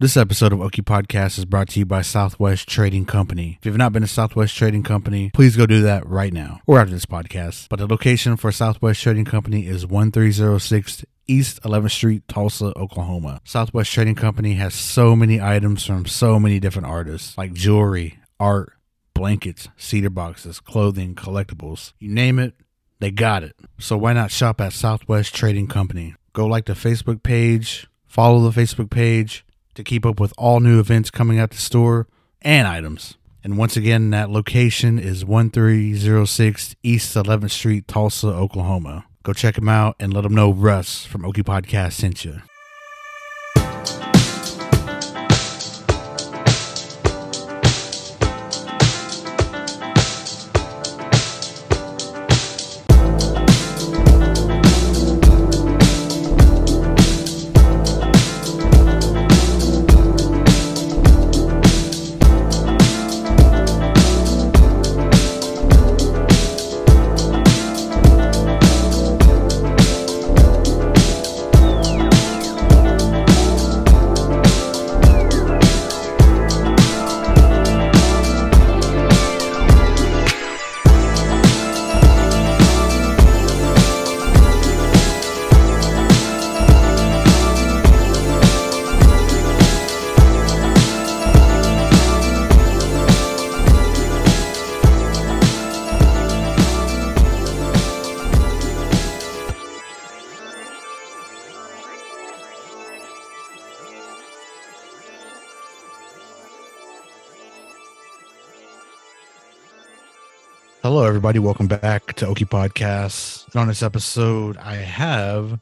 [0.00, 3.58] This episode of Okie Podcast is brought to you by Southwest Trading Company.
[3.60, 6.78] If you've not been to Southwest Trading Company, please go do that right now or
[6.78, 7.66] after this podcast.
[7.68, 13.40] But the location for Southwest Trading Company is 1306 East 11th Street, Tulsa, Oklahoma.
[13.42, 18.74] Southwest Trading Company has so many items from so many different artists like jewelry, art,
[19.14, 21.92] blankets, cedar boxes, clothing, collectibles.
[21.98, 22.54] You name it,
[23.00, 23.56] they got it.
[23.80, 26.14] So why not shop at Southwest Trading Company?
[26.34, 29.44] Go like the Facebook page, follow the Facebook page
[29.78, 32.08] to keep up with all new events coming out the store
[32.42, 33.16] and items.
[33.44, 39.06] And once again, that location is 1306 East 11th Street, Tulsa, Oklahoma.
[39.22, 42.42] Go check them out and let them know Russ from Okie Podcast sent you.
[110.88, 111.38] Hello, everybody.
[111.38, 113.44] Welcome back to Okie Podcasts.
[113.52, 115.60] And on this episode, I have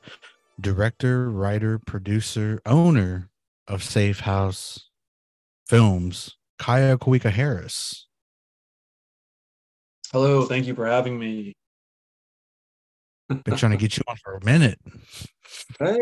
[0.60, 3.28] director, writer, producer, owner
[3.66, 4.88] of Safe House
[5.66, 8.06] Films, Kyle Kauwika Harris.
[10.12, 11.56] Hello, thank you for having me.
[13.28, 14.78] Been trying to get you on for a minute.
[15.80, 15.98] Hey,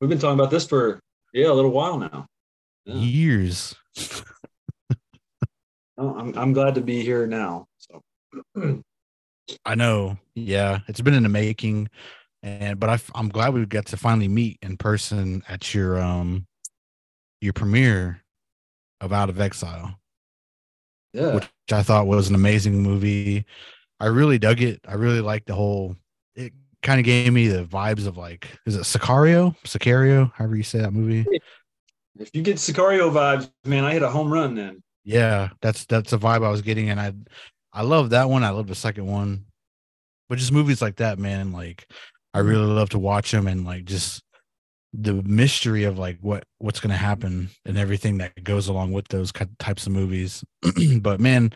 [0.00, 0.98] we've been talking about this for
[1.34, 2.24] yeah a little while now.
[2.86, 2.94] Yeah.
[2.94, 3.74] Years.
[5.98, 7.66] Oh, I'm I'm glad to be here now.
[7.76, 8.00] So
[9.64, 10.18] I know.
[10.34, 11.88] Yeah, it's been in the making,
[12.42, 16.46] and but I, I'm glad we got to finally meet in person at your um
[17.40, 18.22] your premiere
[19.00, 19.98] of Out of Exile,
[21.12, 23.44] yeah, which I thought was an amazing movie.
[24.00, 24.80] I really dug it.
[24.88, 25.96] I really liked the whole.
[26.34, 26.52] It
[26.82, 29.56] kind of gave me the vibes of like, is it Sicario?
[29.64, 31.26] Sicario, however you say that movie.
[32.18, 34.82] if you get Sicario vibes, man, I hit a home run then.
[35.04, 37.12] Yeah, that's that's a vibe I was getting, and I
[37.74, 38.44] I love that one.
[38.44, 39.46] I love the second one,
[40.28, 41.52] but just movies like that, man.
[41.52, 41.86] Like
[42.32, 44.22] I really love to watch them, and like just
[44.92, 49.08] the mystery of like what what's going to happen and everything that goes along with
[49.08, 50.44] those types of movies.
[51.00, 51.52] but man,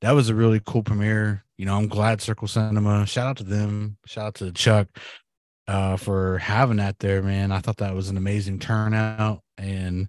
[0.00, 1.44] that was a really cool premiere.
[1.58, 3.06] You know, I'm glad Circle Cinema.
[3.06, 3.98] Shout out to them.
[4.06, 4.88] Shout out to Chuck
[5.68, 7.52] uh, for having that there, man.
[7.52, 10.08] I thought that was an amazing turnout, and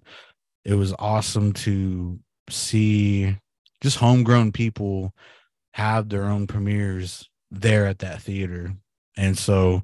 [0.64, 2.18] it was awesome to
[2.48, 3.36] see
[3.82, 5.12] just homegrown people
[5.74, 8.74] have their own premieres there at that theater.
[9.16, 9.82] And so,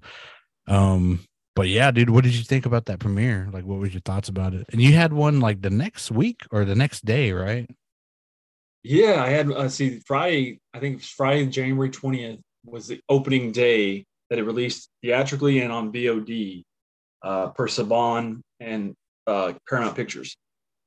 [0.66, 3.48] um, but yeah, dude, what did you think about that premiere?
[3.52, 4.66] Like, what was your thoughts about it?
[4.72, 7.68] And you had one like the next week or the next day, right?
[8.82, 10.60] Yeah, I had uh, see Friday.
[10.74, 15.92] I think Friday, January twentieth, was the opening day that it released theatrically and on
[15.92, 16.64] VOD
[17.22, 18.94] uh, per Saban and
[19.26, 20.36] uh, Paramount Pictures.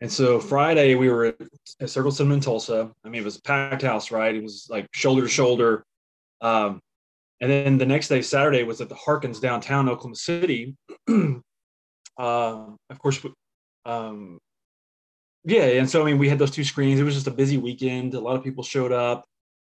[0.05, 1.35] And so Friday we were
[1.81, 2.91] at Circle Cinema in Tulsa.
[3.03, 4.35] I mean, it was a packed house, right?
[4.35, 5.83] It was like shoulder to shoulder.
[6.41, 6.79] Um,
[7.41, 10.75] and then the next day, Saturday, was at the Harkins downtown Oklahoma City.
[11.09, 11.41] uh,
[12.19, 13.19] of course,
[13.87, 14.37] um,
[15.43, 15.63] yeah.
[15.63, 16.99] And so I mean, we had those two screens.
[16.99, 18.13] It was just a busy weekend.
[18.13, 19.25] A lot of people showed up.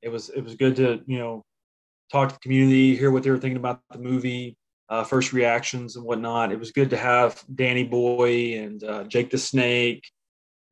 [0.00, 1.42] It was it was good to you know
[2.12, 4.56] talk to the community, hear what they were thinking about the movie
[4.90, 6.52] uh, first reactions and whatnot.
[6.52, 10.04] It was good to have Danny Boy and uh, Jake the Snake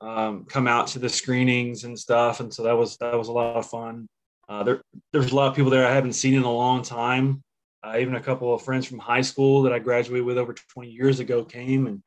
[0.00, 3.33] um, come out to the screenings and stuff, and so that was that was a
[3.33, 4.06] lot of fun.
[4.49, 4.81] Uh, there
[5.12, 7.43] there's a lot of people there I haven't seen in a long time.
[7.83, 10.91] Uh, even a couple of friends from high school that I graduated with over 20
[10.91, 12.03] years ago came, and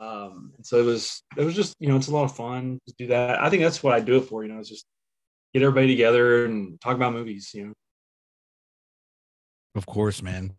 [0.00, 2.78] um, and so it was it was just you know it's a lot of fun
[2.86, 3.40] to do that.
[3.40, 4.44] I think that's what I do it for.
[4.44, 4.86] You know, it's just
[5.54, 7.50] get everybody together and talk about movies.
[7.54, 7.72] You know.
[9.74, 10.52] Of course, man.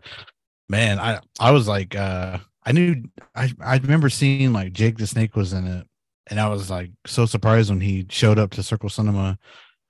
[0.69, 3.03] Man, I I was like uh I knew
[3.35, 5.87] I I remember seeing like Jake the Snake was in it
[6.27, 9.37] and I was like so surprised when he showed up to Circle Cinema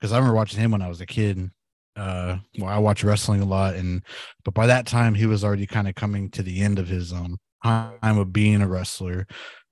[0.00, 1.50] because I remember watching him when I was a kid.
[1.96, 4.02] Uh well I watch wrestling a lot and
[4.44, 7.12] but by that time he was already kind of coming to the end of his
[7.12, 9.26] um time of being a wrestler.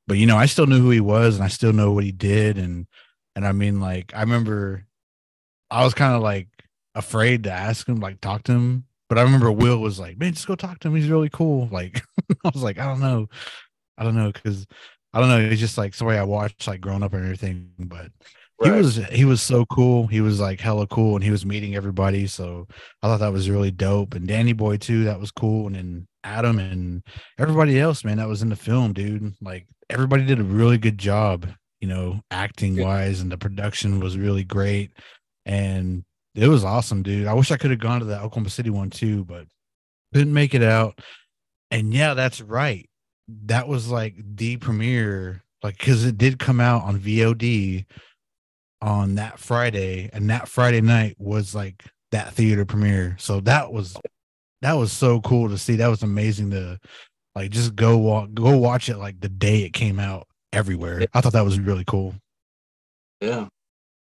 [0.06, 2.12] but you know, I still knew who he was and I still know what he
[2.12, 2.58] did.
[2.58, 2.86] And,
[3.36, 4.86] and I mean, like, I remember
[5.70, 6.48] I was kind of like
[6.94, 8.84] afraid to ask him, like, talk to him.
[9.08, 10.96] But I remember Will was like, man, just go talk to him.
[10.96, 11.68] He's really cool.
[11.70, 12.02] Like,
[12.44, 13.28] I was like, I don't know.
[13.98, 14.32] I don't know.
[14.32, 14.66] Cause
[15.12, 15.38] I don't know.
[15.38, 17.70] It's just like somebody I watched like growing up and everything.
[17.78, 18.10] But
[18.62, 20.06] he was he was so cool.
[20.06, 22.26] He was like hella cool, and he was meeting everybody.
[22.26, 22.66] So
[23.02, 24.14] I thought that was really dope.
[24.14, 25.66] And Danny Boy too, that was cool.
[25.66, 27.02] And then Adam and
[27.38, 29.34] everybody else, man, that was in the film, dude.
[29.40, 31.46] Like everybody did a really good job,
[31.80, 34.92] you know, acting wise, and the production was really great.
[35.44, 36.04] And
[36.34, 37.26] it was awesome, dude.
[37.26, 39.46] I wish I could have gone to the Oklahoma City one too, but
[40.14, 41.00] couldn't make it out.
[41.70, 42.88] And yeah, that's right.
[43.46, 47.84] That was like the premiere, like because it did come out on VOD
[48.80, 53.16] on that Friday, and that Friday night was like that theater premiere.
[53.18, 53.96] So that was
[54.62, 55.76] that was so cool to see.
[55.76, 56.78] That was amazing to
[57.34, 61.06] like just go walk go watch it like the day it came out everywhere.
[61.14, 62.14] I thought that was really cool.
[63.20, 63.48] Yeah.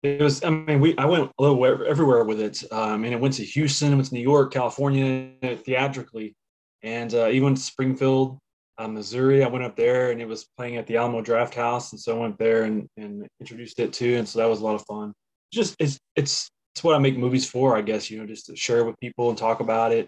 [0.04, 2.64] It was, I mean, we, I went a little everywhere with it.
[2.72, 6.36] Um, and it went to Houston, it went to New York, California theatrically,
[6.84, 8.38] and uh, even Springfield,
[8.78, 9.44] uh, Missouri.
[9.44, 12.20] I went up there and it was playing at the Alamo Drafthouse, and so I
[12.22, 15.14] went there and, and introduced it too, and so that was a lot of fun.
[15.54, 18.10] Just it's it's it's what I make movies for, I guess.
[18.10, 20.08] You know, just to share with people and talk about it.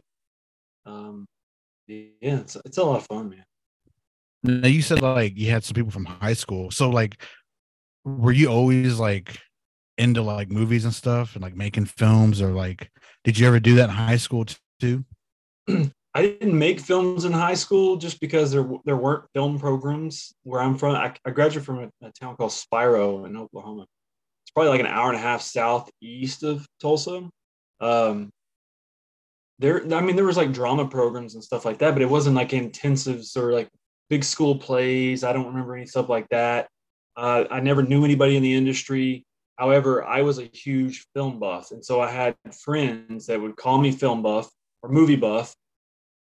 [0.86, 1.26] Um,
[1.88, 3.44] yeah, it's it's a lot of fun, man.
[4.44, 7.22] Now you said like you had some people from high school, so like,
[8.04, 9.40] were you always like
[9.98, 12.92] into like movies and stuff and like making films, or like,
[13.24, 14.46] did you ever do that in high school
[14.80, 15.06] too?
[16.18, 20.60] I didn't make films in high school just because there there weren't film programs where
[20.60, 20.96] I'm from.
[20.96, 23.86] I, I graduated from a, a, town called Spiro in Oklahoma.
[24.44, 27.30] It's probably like an hour and a half southeast of Tulsa.
[27.80, 28.32] Um,
[29.60, 32.36] there, I mean, there was like drama programs and stuff like that, but it wasn't
[32.36, 33.70] like intensives or like
[34.10, 35.24] big school plays.
[35.24, 36.68] I don't remember any stuff like that.
[37.16, 39.24] Uh, I never knew anybody in the industry.
[39.58, 43.78] However, I was a huge film buff, and so I had friends that would call
[43.78, 44.50] me film buff
[44.82, 45.56] or movie buff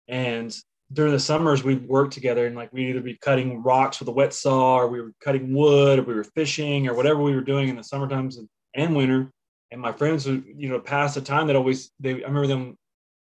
[0.07, 0.55] and
[0.93, 4.11] during the summers, we'd work together and like we'd either be cutting rocks with a
[4.11, 7.41] wet saw or we were cutting wood or we were fishing or whatever we were
[7.41, 9.31] doing in the summer times and, and winter.
[9.71, 12.77] And my friends would, you know, pass the time that always, they, I remember them,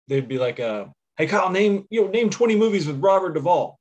[0.08, 0.86] they'd be like, uh,
[1.18, 3.78] Hey Kyle, name, you know, name 20 movies with Robert Duvall.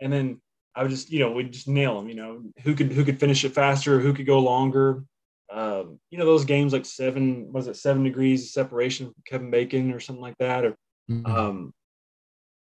[0.00, 0.40] And then
[0.74, 3.20] I would just, you know, we'd just nail them, you know, who could, who could
[3.20, 5.04] finish it faster, who could go longer.
[5.52, 9.92] Um, you know, those games like seven, was it seven degrees of separation Kevin Bacon
[9.92, 10.64] or something like that?
[10.64, 10.76] Or,
[11.08, 11.26] mm-hmm.
[11.26, 11.72] um,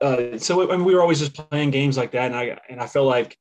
[0.01, 2.81] uh, so I mean, we were always just playing games like that, and I and
[2.81, 3.38] I felt like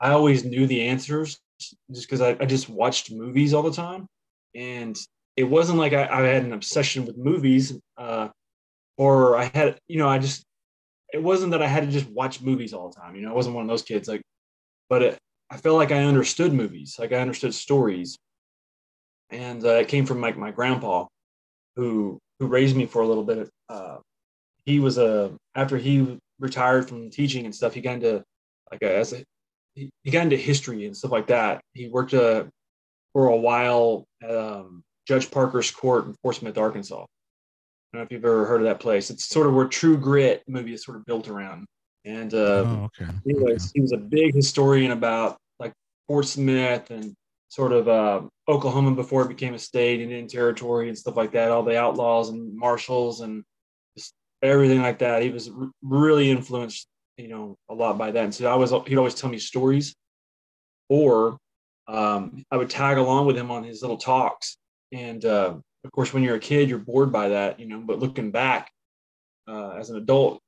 [0.00, 4.06] I always knew the answers just because I, I, just watched movies all the time,
[4.54, 4.96] and
[5.36, 8.28] it wasn't like I, I had an obsession with movies, uh,
[8.96, 10.44] or I had you know I just
[11.12, 13.16] it wasn't that I had to just watch movies all the time.
[13.16, 14.22] You know, I wasn't one of those kids like,
[14.88, 15.18] but it,
[15.50, 18.16] I felt like I understood movies, like I understood stories,
[19.30, 21.06] and uh, it came from like my grandpa,
[21.76, 23.48] who who raised me for a little bit.
[23.68, 23.98] Uh,
[24.68, 28.22] he was a after he retired from teaching and stuff, he got into
[28.70, 29.24] like a, as a
[29.74, 31.62] he, he got into history and stuff like that.
[31.72, 32.44] He worked uh,
[33.14, 37.00] for a while at um, Judge Parker's Court in Fort Smith, Arkansas.
[37.00, 39.08] I don't know if you've ever heard of that place.
[39.08, 41.64] It's sort of where True Grit movie is sort of built around.
[42.04, 43.10] And uh, oh, okay.
[43.24, 43.70] he was okay.
[43.74, 45.72] he was a big historian about like
[46.06, 47.14] Fort Smith and
[47.48, 51.32] sort of uh, Oklahoma before it became a state and in territory and stuff like
[51.32, 51.50] that.
[51.50, 53.42] All the outlaws and marshals and
[54.42, 55.22] everything like that.
[55.22, 55.50] He was
[55.82, 58.24] really influenced, you know, a lot by that.
[58.24, 59.94] And so I was, he'd always tell me stories,
[60.88, 61.38] or
[61.86, 64.56] um, I would tag along with him on his little talks.
[64.92, 65.54] And uh,
[65.84, 67.80] of course, when you're a kid, you're bored by that, you know.
[67.80, 68.70] But looking back
[69.46, 70.40] uh, as an adult,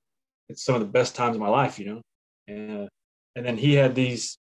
[0.49, 2.03] it's some of the best times of my life, you know.
[2.49, 2.89] And
[3.37, 4.39] and then he had these.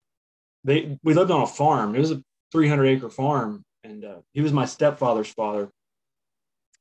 [0.64, 1.94] They we lived on a farm.
[1.94, 5.70] It was a 300 acre farm, and uh, he was my stepfather's father.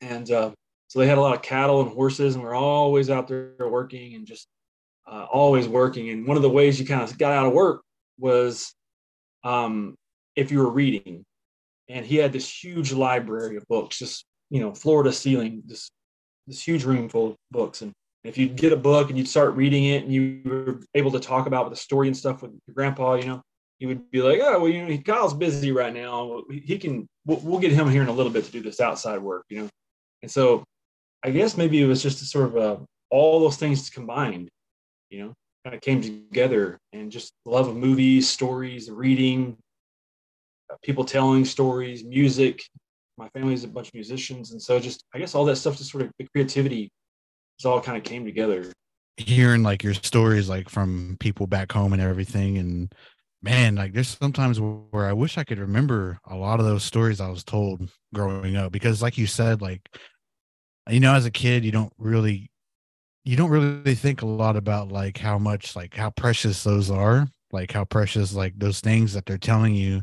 [0.01, 0.51] And uh,
[0.89, 3.53] so they had a lot of cattle and horses, and we are always out there
[3.59, 4.47] working and just
[5.07, 6.09] uh, always working.
[6.09, 7.83] And one of the ways you kind of got out of work
[8.17, 8.73] was
[9.43, 9.95] um,
[10.35, 11.23] if you were reading.
[11.89, 15.91] And he had this huge library of books, just you know, floor to ceiling, this
[16.47, 17.83] this huge room full of books.
[17.83, 17.93] And
[18.23, 21.19] if you'd get a book and you'd start reading it, and you were able to
[21.19, 23.41] talk about the story and stuff with your grandpa, you know,
[23.77, 26.41] he would be like, "Oh, well, you know, Kyle's busy right now.
[26.49, 27.07] He can.
[27.25, 29.59] We'll, we'll get him here in a little bit to do this outside work, you
[29.61, 29.69] know."
[30.21, 30.63] And so
[31.23, 34.49] I guess maybe it was just sort of a, all those things combined,
[35.09, 35.33] you know,
[35.63, 39.57] kind of came together and just love of movies, stories, reading,
[40.71, 42.61] uh, people telling stories, music.
[43.17, 44.51] My family's a bunch of musicians.
[44.51, 46.89] And so just, I guess all that stuff, just sort of the creativity,
[47.57, 48.71] just all kind of came together.
[49.17, 52.57] Hearing like your stories, like from people back home and everything.
[52.57, 52.93] And
[53.41, 57.19] man, like there's sometimes where I wish I could remember a lot of those stories
[57.19, 59.81] I was told growing up because, like you said, like
[60.89, 62.49] you know, as a kid, you don't really
[63.23, 67.27] you don't really think a lot about like how much like how precious those are,
[67.51, 70.01] like how precious like those things that they're telling you,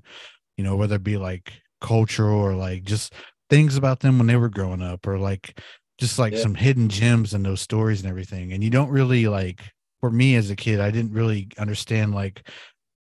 [0.56, 3.14] you know, whether it be like cultural or like just
[3.50, 5.60] things about them when they were growing up or like
[5.98, 6.40] just like yeah.
[6.40, 8.52] some hidden gems in those stories and everything.
[8.52, 9.60] And you don't really like
[10.00, 12.48] for me as a kid, I didn't really understand like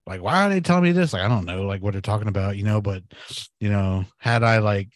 [0.06, 1.14] like why are they telling me this?
[1.14, 3.04] Like I don't know like what they're talking about, you know, but
[3.60, 4.90] you know, had I like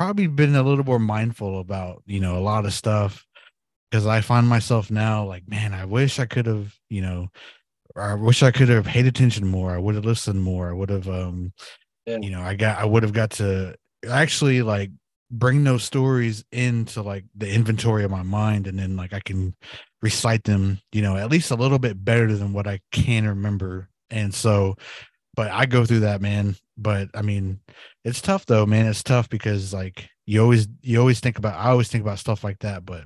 [0.00, 3.26] probably been a little more mindful about, you know, a lot of stuff
[3.90, 7.28] because I find myself now like, man, I wish I could have, you know,
[7.94, 9.72] I wish I could have paid attention more.
[9.72, 10.70] I would have listened more.
[10.70, 11.52] I would have um
[12.06, 12.16] yeah.
[12.22, 13.76] you know, I got I would have got to
[14.08, 14.90] actually like
[15.30, 19.54] bring those stories into like the inventory of my mind and then like I can
[20.00, 23.90] recite them, you know, at least a little bit better than what I can remember.
[24.08, 24.76] And so,
[25.34, 26.56] but I go through that, man.
[26.78, 27.60] But I mean,
[28.04, 28.86] it's tough though, man.
[28.86, 32.44] It's tough because like you always, you always think about, I always think about stuff
[32.44, 32.84] like that.
[32.84, 33.04] But,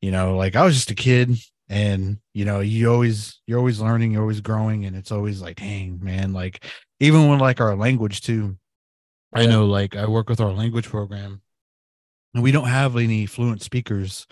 [0.00, 1.36] you know, like I was just a kid
[1.68, 4.84] and, you know, you always, you're always learning, you're always growing.
[4.84, 6.64] And it's always like, dang, man, like
[7.00, 8.56] even when like our language too,
[9.32, 11.42] I know like I work with our language program
[12.34, 14.26] and we don't have any fluent speakers.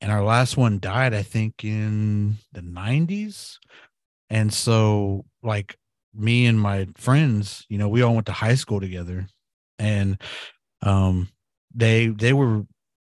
[0.00, 3.58] And our last one died, I think, in the 90s.
[4.30, 5.76] And so, like,
[6.14, 9.26] me and my friends, you know, we all went to high school together.
[9.78, 10.20] And
[10.82, 11.28] um
[11.74, 12.64] they they were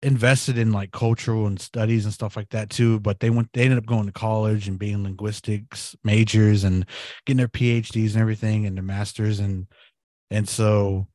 [0.03, 3.63] invested in like cultural and studies and stuff like that too but they went they
[3.63, 6.85] ended up going to college and being linguistics majors and
[7.25, 9.67] getting their phds and everything and their masters and
[10.31, 11.07] and so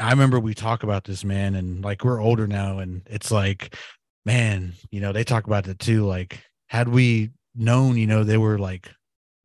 [0.00, 3.76] I remember we talk about this, man, and like we're older now, and it's like,
[4.24, 6.06] man, you know, they talk about it too.
[6.06, 8.90] Like, had we known, you know, they were like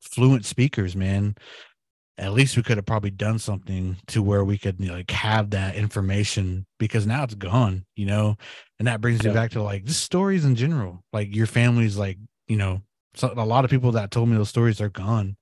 [0.05, 1.35] fluent speakers, man,
[2.17, 5.12] at least we could have probably done something to where we could you know, like
[5.12, 8.35] have that information because now it's gone, you know,
[8.79, 9.31] and that brings yeah.
[9.31, 11.03] me back to like just stories in general.
[11.12, 12.81] Like your family's like, you know,
[13.15, 15.35] so a lot of people that told me those stories are gone.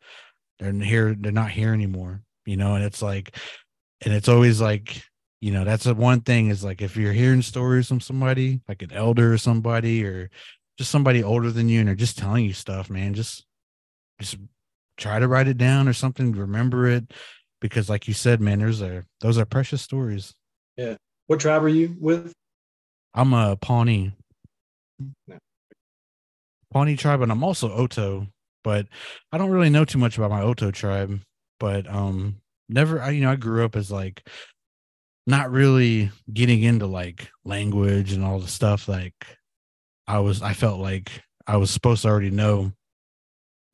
[0.60, 3.36] They're here, they're not here anymore, you know, and it's like
[4.04, 5.04] and it's always like
[5.42, 8.82] you know that's the one thing is like if you're hearing stories from somebody like
[8.82, 10.30] an elder or somebody or
[10.78, 13.46] just somebody older than you and they're just telling you stuff man just
[14.22, 14.38] just
[14.98, 17.12] try to write it down or something remember it
[17.62, 20.34] because like you said man there's a those are precious stories.
[20.78, 20.96] Yeah.
[21.28, 22.34] What tribe are you with?
[23.14, 24.14] I'm a pawnee.
[25.28, 25.38] No.
[26.72, 28.28] pawnee tribe and i'm also Otoe
[28.64, 28.88] but
[29.32, 31.20] i don't really know too much about my Otoe tribe
[31.60, 32.38] but um
[32.70, 34.28] never I you know I grew up as like
[35.26, 39.14] not really getting into like language and all the stuff like
[40.08, 41.12] I was I felt like
[41.48, 42.74] I was supposed to already know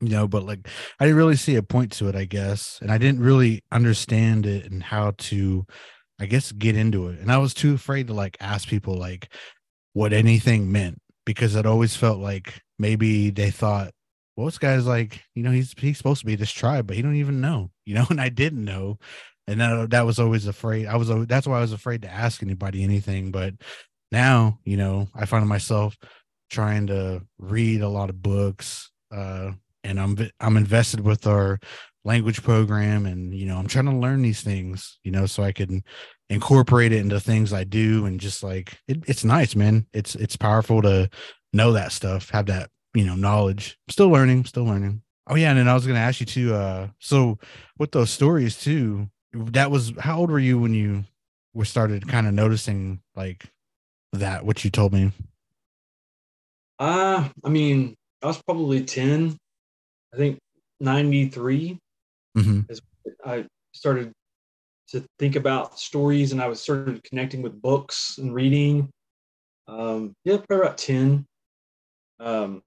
[0.00, 0.66] you know but like
[0.98, 4.46] I didn't really see a point to it I guess and I didn't really understand
[4.46, 5.66] it and how to
[6.18, 9.32] I guess get into it and I was too afraid to like ask people like
[9.92, 13.92] what anything meant because it always felt like maybe they thought
[14.40, 17.02] well, this guy's like, you know, he's he's supposed to be this tribe, but he
[17.02, 18.98] don't even know, you know, and I didn't know.
[19.46, 20.86] And that, that was always afraid.
[20.86, 23.32] I was that's why I was afraid to ask anybody anything.
[23.32, 23.54] But
[24.10, 25.96] now, you know, I find myself
[26.50, 29.52] trying to read a lot of books, uh,
[29.84, 31.58] and I'm I'm invested with our
[32.04, 35.52] language program, and you know, I'm trying to learn these things, you know, so I
[35.52, 35.82] can
[36.28, 39.86] incorporate it into things I do, and just like it, it's nice, man.
[39.92, 41.08] It's it's powerful to
[41.52, 43.78] know that stuff, have that you know knowledge.
[43.88, 45.02] Still learning still learning.
[45.30, 47.38] Oh yeah and then i was going to ask you too uh so
[47.78, 51.04] with those stories too that was how old were you when you
[51.54, 53.44] were started kind of noticing like
[54.12, 55.12] that what you told me?
[56.80, 59.36] Uh i mean i was probably 10
[60.14, 60.38] i think
[60.80, 61.78] 93
[62.36, 62.60] mm-hmm.
[62.70, 62.80] as
[63.24, 64.12] i started
[64.88, 68.88] to think about stories and i was started connecting with books and reading
[69.68, 71.24] um yeah probably about 10
[72.20, 72.62] um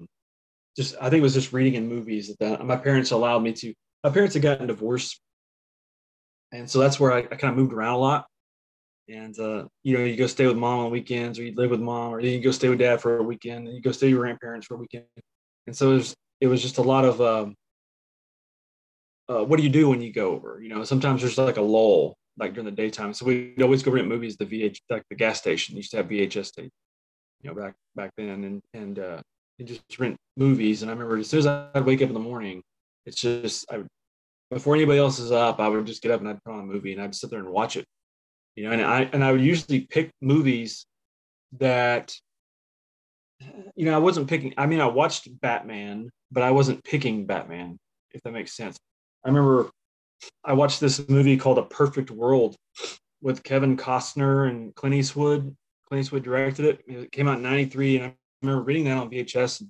[0.76, 3.74] just I think it was just reading in movies that my parents allowed me to.
[4.04, 5.22] My parents had gotten divorced,
[6.52, 8.26] and so that's where I, I kind of moved around a lot.
[9.10, 11.80] And uh, you know, you go stay with mom on weekends, or you live with
[11.80, 14.08] mom, or then you go stay with dad for a weekend, and you go stay
[14.08, 15.06] with your grandparents for a weekend.
[15.68, 17.56] And so it was it was just a lot of um,
[19.30, 20.60] uh, what do you do when you go over?
[20.62, 23.14] You know, sometimes there's like a lull, like during the daytime.
[23.14, 24.36] So we'd always go rent movies.
[24.36, 26.72] The VH, like the gas station used to have VHS tape,
[27.42, 29.22] you know, back back then, and and uh,
[29.64, 30.82] just rent movies.
[30.82, 32.62] And I remember as soon as I'd wake up in the morning,
[33.06, 33.88] it's just I would
[34.52, 36.64] before anybody else is up, I would just get up and I'd put on a
[36.64, 37.86] movie and I'd sit there and watch it.
[38.58, 40.86] You know, and I and I would usually pick movies
[41.54, 42.14] that
[43.76, 47.78] you know, I wasn't picking I mean I watched Batman, but I wasn't picking Batman,
[48.12, 48.78] if that makes sense.
[49.24, 49.70] I remember
[50.44, 52.56] I watched this movie called A Perfect World
[53.22, 55.56] with Kevin Costner and Clint Eastwood.
[55.88, 56.82] Clint Eastwood directed it.
[56.88, 59.64] It came out in '93, and I remember reading that on VHS.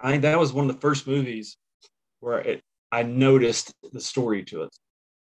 [0.00, 1.56] I think that was one of the first movies
[2.20, 2.60] where it,
[2.90, 4.70] I noticed the story to it,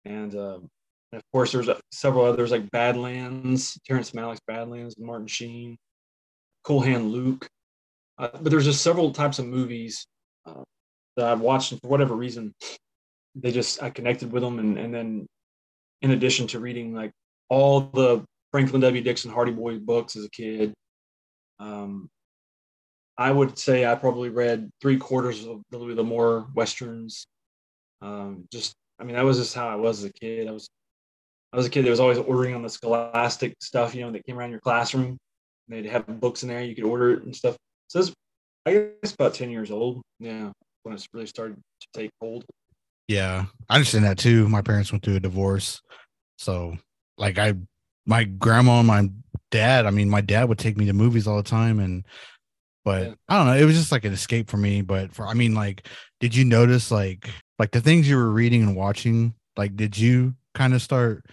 [0.03, 0.69] and, um,
[1.11, 5.77] and of course there's several others like Badlands, Terrence Malick's Badlands, Martin Sheen,
[6.63, 7.47] Cool Hand Luke.
[8.17, 10.05] Uh, but there's just several types of movies
[10.45, 10.63] uh,
[11.17, 12.53] that I've watched, and for whatever reason,
[13.35, 15.27] they just I connected with them, and and then
[16.01, 17.11] in addition to reading like
[17.49, 19.01] all the Franklin W.
[19.01, 20.73] Dixon Hardy Boys books as a kid,
[21.59, 22.09] um,
[23.17, 27.25] I would say I probably read three quarters of the Louis L'Amour westerns.
[28.01, 30.47] Um, just I mean that was just how I was as a kid.
[30.47, 30.67] I was
[31.53, 34.25] I was a kid that was always ordering on the Scholastic stuff, you know, that
[34.25, 35.17] came around your classroom.
[35.67, 37.55] They'd have books in there, you could order it and stuff.
[37.87, 38.13] So was,
[38.65, 40.01] I guess about 10 years old.
[40.19, 40.51] Yeah,
[40.83, 42.45] when it's really started to take hold.
[43.07, 44.47] Yeah, I understand that too.
[44.47, 45.81] My parents went through a divorce.
[46.37, 46.77] So,
[47.17, 47.53] like, I,
[48.05, 49.09] my grandma and my
[49.51, 51.79] dad, I mean, my dad would take me to movies all the time.
[51.79, 52.05] And,
[52.85, 53.13] but yeah.
[53.27, 54.81] I don't know, it was just like an escape for me.
[54.81, 55.87] But for, I mean, like,
[56.19, 57.29] did you notice, like,
[57.59, 61.25] like the things you were reading and watching, like, did you kind of start,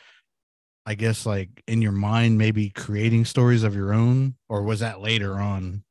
[0.86, 5.00] I guess, like in your mind, maybe creating stories of your own, or was that
[5.00, 5.84] later on?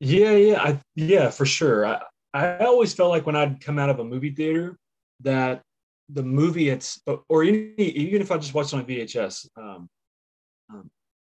[0.00, 1.86] Yeah, yeah, I, yeah, for sure.
[1.86, 4.76] I, I always felt like when I'd come out of a movie theater
[5.20, 5.62] that
[6.08, 9.88] the movie it's or even, even if I just watched it on VHS, um,
[10.70, 10.90] um,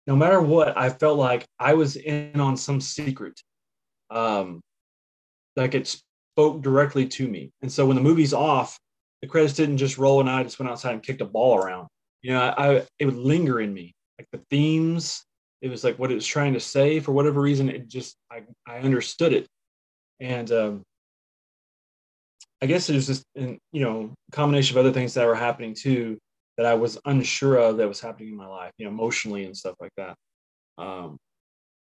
[0.07, 3.39] no matter what, I felt like I was in on some secret.
[4.09, 4.61] Um,
[5.55, 7.51] like it spoke directly to me.
[7.61, 8.77] And so when the movie's off,
[9.21, 11.87] the credits didn't just roll and I just went outside and kicked a ball around.
[12.21, 13.93] You know, I, I it would linger in me.
[14.19, 15.25] Like the themes,
[15.65, 18.43] it was like what it was trying to say for whatever reason, it just I,
[18.67, 19.47] I understood it
[20.19, 20.83] and um,
[22.61, 25.73] I guess it was just in you know combination of other things that were happening
[25.73, 26.19] too
[26.57, 29.57] that I was unsure of that was happening in my life, you know, emotionally and
[29.57, 30.15] stuff like that.
[30.77, 31.17] Um,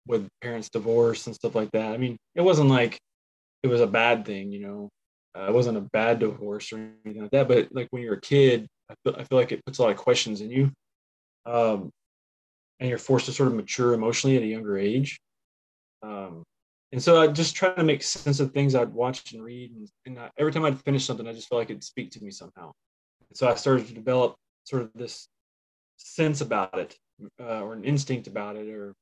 [0.07, 1.93] with parents' divorce and stuff like that.
[1.93, 2.97] I mean, it wasn't like
[3.63, 4.89] it was a bad thing, you know.
[5.37, 7.47] Uh, it wasn't a bad divorce or anything like that.
[7.47, 9.91] But like when you're a kid, I feel, I feel like it puts a lot
[9.91, 10.71] of questions in you,
[11.45, 11.91] um,
[12.83, 15.17] and you're forced to sort of mature emotionally at a younger age.
[16.03, 16.43] Um,
[16.91, 19.87] and so I just try to make sense of things I'd watch and read, and,
[20.05, 22.29] and I, every time I'd finish something, I just felt like it'd speak to me
[22.29, 22.73] somehow.
[23.29, 25.29] And so I started to develop sort of this
[25.95, 26.97] sense about it,
[27.39, 28.93] uh, or an instinct about it, or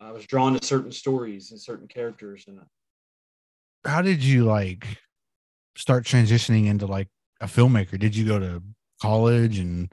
[0.00, 2.44] I was drawn to certain stories and certain characters.
[2.48, 4.84] And uh, how did you like
[5.76, 7.06] start transitioning into like
[7.40, 8.00] a filmmaker?
[8.00, 8.60] Did you go to
[9.00, 9.92] college and,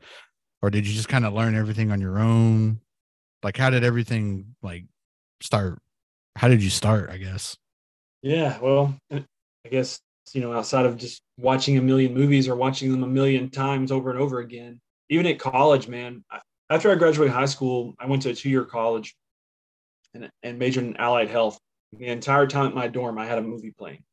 [0.64, 2.82] or did you just kind of learn everything on your own?
[3.44, 4.86] Like, how did everything like
[5.42, 5.82] start?
[6.40, 7.10] how did you start?
[7.10, 7.58] I guess.
[8.22, 9.26] Yeah, well, I
[9.70, 10.00] guess
[10.34, 13.92] you know outside of just watching a million movies or watching them a million times
[13.92, 14.80] over and over again.
[15.10, 16.24] Even at college, man.
[16.70, 19.16] After I graduated high school, I went to a two-year college
[20.14, 21.60] and, and majored in allied health.
[21.92, 24.04] The entire time at my dorm, I had a movie playing.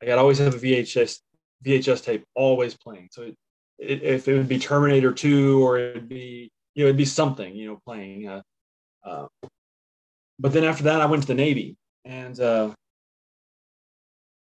[0.00, 1.18] I got always have a VHS
[1.66, 3.08] VHS tape always playing.
[3.10, 3.36] So it,
[3.78, 7.54] it, if it would be Terminator 2 or it'd be you know it'd be something
[7.54, 8.26] you know playing.
[8.26, 8.42] Uh,
[9.04, 9.26] uh,
[10.38, 12.70] but then after that, I went to the Navy, and uh,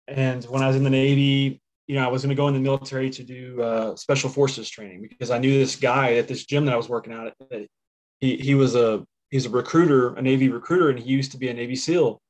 [0.08, 2.54] and when I was in the Navy, you know, I was going to go in
[2.54, 6.44] the military to do uh, special forces training because I knew this guy at this
[6.44, 7.66] gym that I was working out at.
[8.20, 11.48] He he was a he's a recruiter, a Navy recruiter, and he used to be
[11.48, 12.20] a Navy SEAL.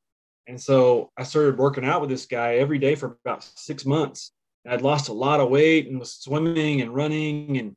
[0.46, 4.32] And so I started working out with this guy every day for about six months.
[4.68, 7.74] I'd lost a lot of weight and was swimming and running and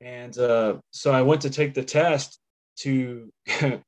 [0.00, 2.38] and uh, so I went to take the test
[2.80, 3.30] to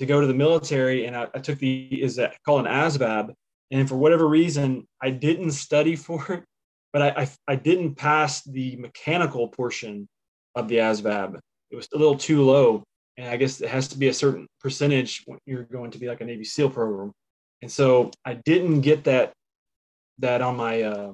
[0.00, 3.34] to go to the military, and I, I took the is that called an ASVAB,
[3.70, 6.44] and for whatever reason, I didn't study for it,
[6.92, 10.08] but I, I, I didn't pass the mechanical portion
[10.54, 11.38] of the ASVAB.
[11.70, 12.82] It was a little too low,
[13.16, 16.08] and I guess it has to be a certain percentage when you're going to be
[16.08, 17.12] like a Navy SEAL program,
[17.62, 19.32] and so I didn't get that
[20.18, 21.12] that on my uh,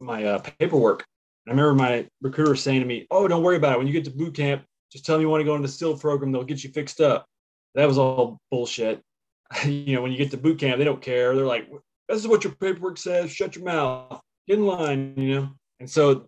[0.00, 1.04] my uh, paperwork.
[1.46, 3.78] I remember my recruiter saying to me, "Oh, don't worry about it.
[3.78, 5.72] When you get to boot camp, just tell them you want to go into the
[5.72, 6.32] SEAL program.
[6.32, 7.26] They'll get you fixed up."
[7.74, 9.02] that was all bullshit.
[9.64, 11.34] you know, when you get to boot camp, they don't care.
[11.34, 11.68] They're like,
[12.08, 13.30] this is what your paperwork says.
[13.30, 14.20] Shut your mouth.
[14.46, 15.48] Get in line, you know?
[15.78, 16.26] And so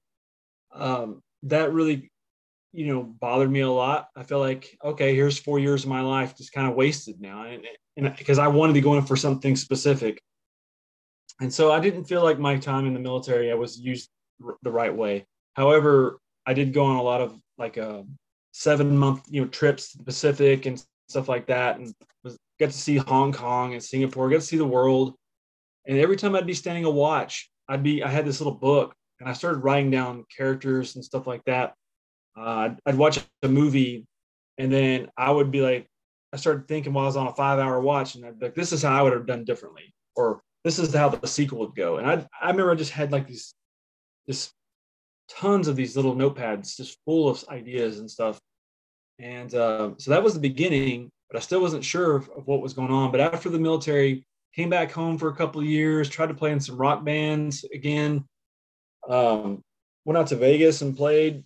[0.73, 2.11] um, that really,
[2.73, 4.09] you know, bothered me a lot.
[4.17, 7.45] I felt like, okay, here's four years of my life just kind of wasted now.
[7.45, 10.19] And, because I wanted to go in for something specific.
[11.43, 14.09] And so I didn't feel like my time in the military, I was used
[14.63, 15.27] the right way.
[15.55, 18.03] However, I did go on a lot of like uh,
[18.53, 22.71] seven month, you know, trips to the Pacific and stuff like that, and was got
[22.71, 25.15] to see Hong Kong and Singapore, got to see the world.
[25.87, 28.95] And every time I'd be standing a watch, I'd be I had this little book,
[29.21, 31.75] and I started writing down characters and stuff like that.
[32.37, 34.07] Uh, I'd, I'd watch a movie,
[34.59, 35.87] and then I would be like,
[36.33, 38.73] I started thinking while I was on a five-hour watch, and I'd be like, "This
[38.73, 41.97] is how I would have done differently," or "This is how the sequel would go."
[41.99, 43.55] And I, I remember I just had like these,
[44.27, 44.53] just
[45.29, 48.41] tons of these little notepads, just full of ideas and stuff.
[49.19, 52.61] And uh, so that was the beginning, but I still wasn't sure of, of, what
[52.61, 53.13] was going on.
[53.13, 56.53] But after the military, came back home for a couple of years, tried to play
[56.53, 58.25] in some rock bands again.
[59.09, 59.63] Um,
[60.05, 61.45] went out to Vegas and played,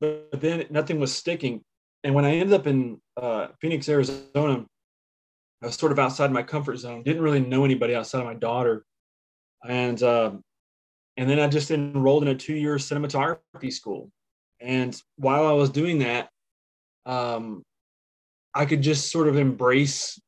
[0.00, 1.62] but, then nothing was sticking.
[2.04, 4.64] And when I ended up in uh, Phoenix, Arizona,
[5.62, 7.02] I was sort of outside my comfort zone.
[7.02, 8.84] Didn't really know anybody outside of my daughter,
[9.68, 10.32] and uh,
[11.18, 14.08] and then I just enrolled in a two-year cinematography school.
[14.60, 16.30] And while I was doing that,
[17.06, 17.64] um,
[18.54, 20.20] I could just sort of embrace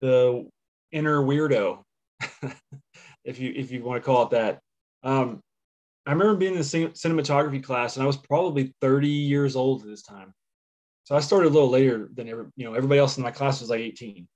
[0.00, 0.48] the
[0.92, 1.82] inner weirdo,
[3.24, 4.60] if you if you want to call it that.
[5.02, 5.40] Um,
[6.06, 9.88] I remember being in the cinematography class, and I was probably 30 years old at
[9.88, 10.32] this time.
[11.04, 13.60] So I started a little later than every, you know everybody else in my class
[13.60, 14.26] was like 18.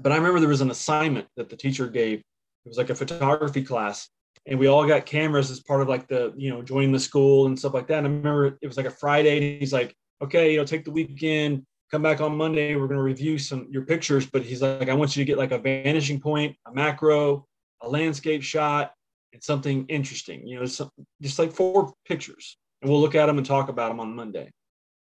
[0.00, 2.20] But I remember there was an assignment that the teacher gave.
[2.20, 4.08] It was like a photography class,
[4.46, 7.46] and we all got cameras as part of like the you know joining the school
[7.46, 7.98] and stuff like that.
[7.98, 10.84] And I remember it was like a Friday, and he's like, "Okay, you know, take
[10.84, 12.74] the weekend, come back on Monday.
[12.74, 15.38] We're going to review some your pictures." But he's like, "I want you to get
[15.38, 17.46] like a vanishing point, a macro,
[17.82, 18.92] a landscape shot,
[19.32, 20.46] and something interesting.
[20.46, 23.88] You know, some, just like four pictures, and we'll look at them and talk about
[23.88, 24.50] them on Monday."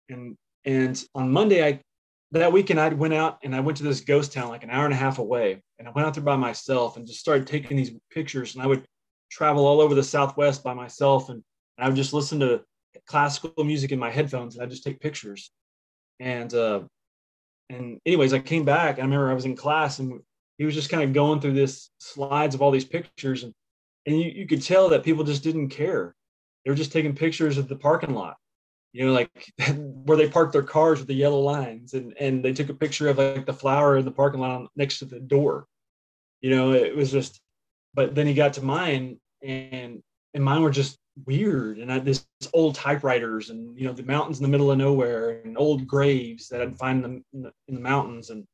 [0.10, 1.80] And and on Monday, I
[2.32, 4.86] that weekend I went out and I went to this ghost town like an hour
[4.86, 7.78] and a half away, and I went out there by myself and just started taking
[7.78, 8.56] these pictures.
[8.56, 8.84] And I would
[9.34, 11.44] travel all over the Southwest by myself, and,
[11.78, 12.64] and I would just listen to
[13.08, 15.52] classical music in my headphones, and I just take pictures.
[16.20, 16.82] And uh,
[17.70, 19.00] and anyways, I came back.
[19.00, 20.22] I remember I was in class, and
[20.58, 23.54] he was just kind of going through this slides of all these pictures, and
[24.06, 26.16] and you, you could tell that people just didn't care.
[26.64, 28.38] They were just taking pictures of the parking lot,
[28.92, 29.30] you know, like
[29.78, 33.10] where they parked their cars with the yellow lines, and and they took a picture
[33.10, 35.66] of like the flower in the parking lot next to the door.
[36.42, 37.40] You know, it was just.
[37.94, 40.02] But then he got to mine, and
[40.34, 44.40] and mine were just weird and I, this old typewriters and you know the mountains
[44.40, 47.76] in the middle of nowhere and old graves that I'd find them in the, in
[47.76, 48.46] the mountains and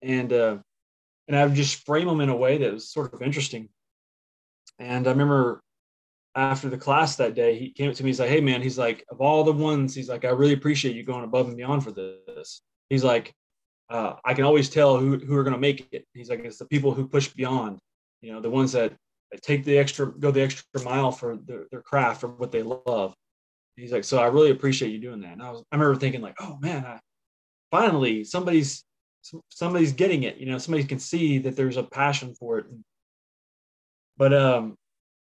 [0.00, 0.56] and uh,
[1.28, 3.68] and I would just frame them in a way that was sort of interesting.
[4.78, 5.62] And I remember
[6.34, 8.08] after the class that day, he came up to me.
[8.08, 10.96] He's like, "Hey man," he's like, "Of all the ones, he's like, I really appreciate
[10.96, 13.32] you going above and beyond for this." He's like,
[13.90, 16.58] uh, "I can always tell who who are going to make it." He's like, "It's
[16.58, 17.78] the people who push beyond,
[18.22, 18.94] you know, the ones that
[19.42, 23.14] take the extra, go the extra mile for their, their craft or what they love.
[23.76, 25.32] He's like, so I really appreciate you doing that.
[25.32, 27.00] And I was, I remember thinking like, oh man, I,
[27.70, 28.84] finally somebody's,
[29.48, 30.36] somebody's getting it.
[30.36, 32.66] You know, somebody can see that there's a passion for it.
[34.16, 34.76] But um,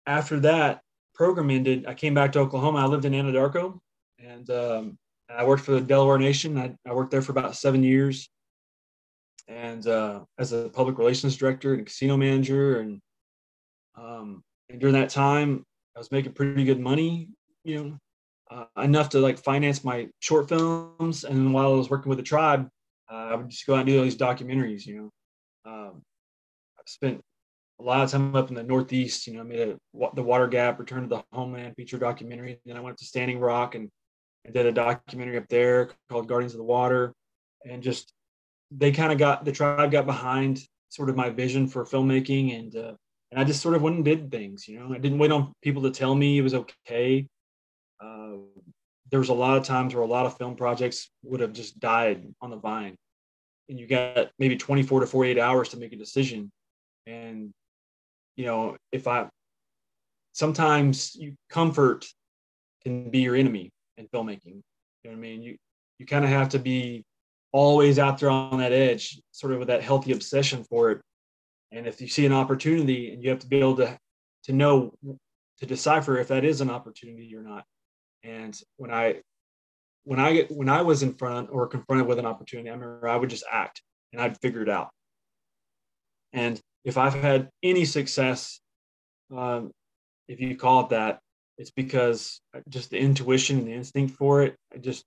[0.06, 0.82] after that
[1.14, 2.80] program ended, I came back to Oklahoma.
[2.80, 3.78] I lived in Anadarko,
[4.18, 4.98] and um,
[5.30, 6.58] I worked for the Delaware Nation.
[6.58, 8.30] I, I worked there for about seven years,
[9.50, 13.02] and uh, as a public relations director and casino manager, and
[13.98, 17.28] um, and during that time, I was making pretty good money,
[17.64, 17.98] you know,
[18.52, 21.24] uh, enough to like finance my short films.
[21.24, 22.70] And while I was working with the tribe,
[23.12, 25.10] uh, I would just go out and do all these documentaries, you know.
[25.66, 26.02] Um,
[26.78, 27.20] I spent
[27.80, 29.80] a lot of time up in the Northeast, you know, I made a,
[30.14, 32.52] the Water Gap, Return to the Homeland feature documentary.
[32.52, 33.90] And Then I went up to Standing Rock and,
[34.46, 37.14] and did a documentary up there called Guardians of the Water.
[37.66, 38.14] And just,
[38.72, 42.76] they kind of got, the tribe got behind sort of my vision for filmmaking and,
[42.76, 42.94] uh,
[43.32, 44.68] and I just sort of went and did things.
[44.68, 47.28] You know, I didn't wait on people to tell me it was okay.
[48.04, 48.38] Uh,
[49.12, 51.80] there was a lot of times where a lot of film projects would have just
[51.80, 52.96] died on the vine,
[53.68, 56.52] and you got maybe 24 to 48 hours to make a decision.
[57.08, 57.52] And
[58.36, 59.28] you know, if I
[60.32, 62.08] sometimes you comfort
[62.84, 64.62] can be your enemy in filmmaking.
[65.04, 65.42] You know what I mean?
[65.42, 65.58] You
[65.98, 67.04] you kind of have to be
[67.52, 71.02] always out there on that edge, sort of with that healthy obsession for it.
[71.72, 73.98] And if you see an opportunity and you have to be able to
[74.46, 74.94] to know
[75.60, 77.66] to decipher if that is an opportunity or not.
[78.24, 79.22] And when i
[80.04, 83.08] when i get when i was in front or confronted with an opportunity i remember
[83.08, 83.82] i would just act
[84.12, 84.90] and i'd figure it out.
[86.34, 88.60] And if i've had any success
[89.36, 89.72] um,
[90.28, 91.20] if you call it that
[91.60, 94.56] it's because just the intuition and the instinct for it.
[94.74, 95.04] I just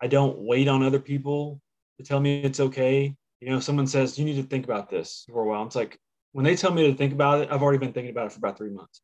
[0.00, 1.60] i don't wait on other people
[1.98, 5.24] to tell me it's okay you know, someone says you need to think about this
[5.30, 5.64] for a while.
[5.64, 5.98] It's like
[6.32, 8.38] when they tell me to think about it, I've already been thinking about it for
[8.38, 9.00] about three months.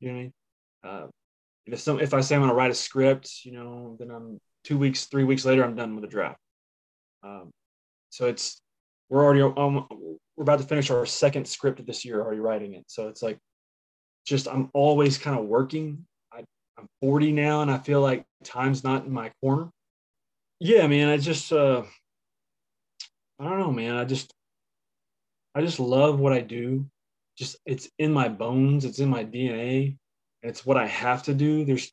[0.00, 0.32] You know what I mean?
[0.84, 1.06] Uh,
[1.66, 4.38] if some if I say I'm going to write a script, you know, then I'm
[4.64, 6.40] two weeks, three weeks later, I'm done with the draft.
[7.22, 7.50] Um,
[8.10, 8.60] so it's
[9.08, 9.86] we're already um,
[10.36, 12.84] we're about to finish our second script this year, already writing it.
[12.88, 13.38] So it's like
[14.26, 16.04] just I'm always kind of working
[16.78, 19.68] I'm 40 now and I feel like time's not in my corner.
[20.60, 21.82] Yeah, man, I just uh
[23.38, 23.96] I don't know, man.
[23.96, 24.32] I just
[25.54, 26.86] I just love what I do.
[27.36, 29.96] Just it's in my bones, it's in my DNA,
[30.42, 31.64] and it's what I have to do.
[31.64, 31.90] There's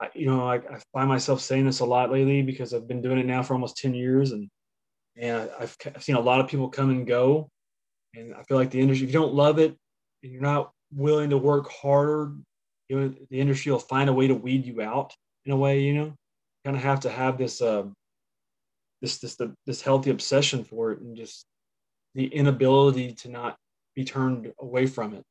[0.00, 3.02] I, you know, I, I find myself saying this a lot lately because I've been
[3.02, 4.48] doing it now for almost 10 years and
[5.16, 7.48] and I've, I've seen a lot of people come and go
[8.14, 9.76] and I feel like the industry if you don't love it
[10.22, 12.32] and you're not willing to work harder
[12.88, 15.12] you know the industry will find a way to weed you out
[15.44, 16.14] in a way you know
[16.64, 17.84] kind of have to have this uh,
[19.02, 21.44] this this the, this healthy obsession for it and just
[22.14, 23.56] the inability to not
[23.94, 25.24] be turned away from it.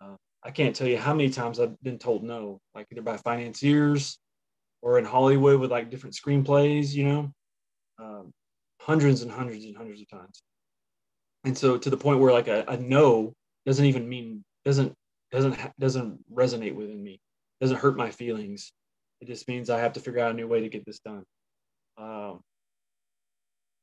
[0.00, 3.16] Uh, i can't tell you how many times i've been told no like either by
[3.16, 4.18] financiers
[4.82, 7.30] or in hollywood with like different screenplays you know
[7.98, 8.32] um,
[8.80, 10.42] hundreds and hundreds and hundreds of times.
[11.44, 13.32] And so to the point where like a, a no
[13.66, 14.94] doesn't even mean doesn't
[15.30, 17.20] doesn't doesn't resonate within me
[17.60, 18.72] doesn't hurt my feelings.
[19.20, 21.24] It just means i have to figure out a new way to get this done.
[21.96, 22.40] Um,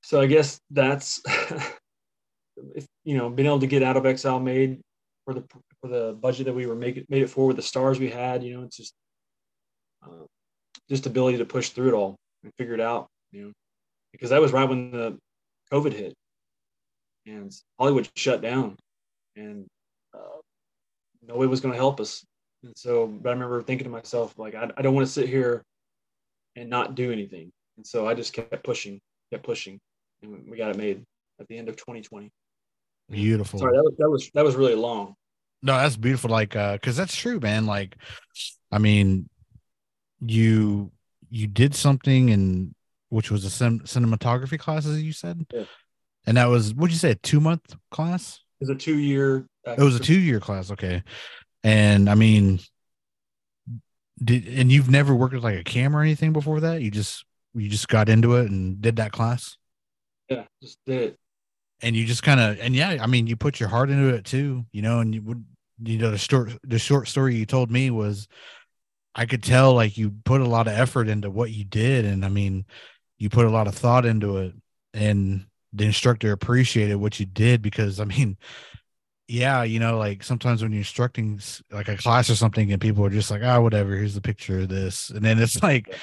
[0.01, 1.21] so i guess that's
[2.75, 4.79] if you know being able to get out of exile made
[5.25, 5.43] for the
[5.81, 8.43] for the budget that we were making made it for with the stars we had
[8.43, 8.93] you know it's just
[10.03, 10.25] uh,
[10.89, 13.51] just ability to push through it all and figure it out you know
[14.11, 15.17] because that was right when the
[15.71, 16.13] covid hit
[17.25, 18.75] and hollywood shut down
[19.35, 19.65] and
[20.13, 20.39] uh,
[21.27, 22.23] nobody was going to help us.
[22.63, 25.27] And so, but I remember thinking to myself, like, I, I don't want to sit
[25.27, 25.63] here
[26.55, 27.51] and not do anything.
[27.77, 28.99] And so I just kept pushing,
[29.31, 29.79] kept pushing,
[30.23, 31.05] we got it made
[31.39, 32.31] at the end of 2020.
[33.09, 33.59] Beautiful.
[33.59, 35.15] Sorry, that was that was that was really long.
[35.63, 36.29] No, that's beautiful.
[36.29, 37.65] Like, uh, because that's true, man.
[37.65, 37.95] Like,
[38.71, 39.29] I mean,
[40.21, 40.91] you
[41.29, 42.73] you did something, and
[43.09, 45.63] which was a cin- cinematography class, as you said, yeah.
[46.25, 48.39] and that was what'd you say, a two month class?
[48.59, 51.03] It was a two year it was a two year class, okay.
[51.63, 52.59] And I mean,
[54.23, 56.81] did and you've never worked with like a camera or anything before that?
[56.81, 59.57] You just you just got into it and did that class?
[60.31, 61.17] Yeah, just did it.
[61.81, 64.23] And you just kind of and yeah, I mean, you put your heart into it
[64.23, 64.99] too, you know.
[64.99, 65.43] And you would,
[65.83, 68.29] you know, the short the short story you told me was,
[69.13, 72.23] I could tell like you put a lot of effort into what you did, and
[72.23, 72.65] I mean,
[73.17, 74.53] you put a lot of thought into it,
[74.93, 78.37] and the instructor appreciated what you did because I mean,
[79.27, 81.41] yeah, you know, like sometimes when you're instructing
[81.71, 84.61] like a class or something, and people are just like, oh, whatever, here's the picture
[84.61, 85.93] of this, and then it's like,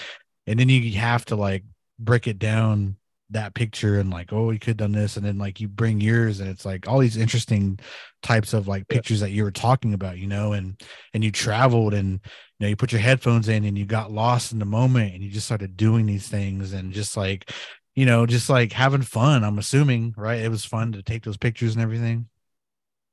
[0.46, 1.64] and then you have to like
[1.98, 2.97] break it down
[3.30, 6.00] that picture and like, oh, you could have done this, and then like you bring
[6.00, 7.78] yours, and it's like all these interesting
[8.22, 10.80] types of like pictures that you were talking about, you know, and
[11.14, 12.20] and you traveled and you
[12.60, 15.30] know you put your headphones in and you got lost in the moment and you
[15.30, 17.50] just started doing these things and just like
[17.94, 21.36] you know just like having fun i'm assuming right it was fun to take those
[21.36, 22.28] pictures and everything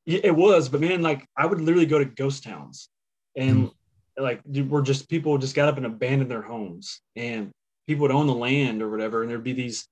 [0.05, 2.89] yeah, it was, but man, like I would literally go to ghost towns
[3.35, 3.71] and mm.
[4.17, 7.51] like we're just people just got up and abandoned their homes and
[7.87, 9.21] people would own the land or whatever.
[9.21, 9.87] And there'd be these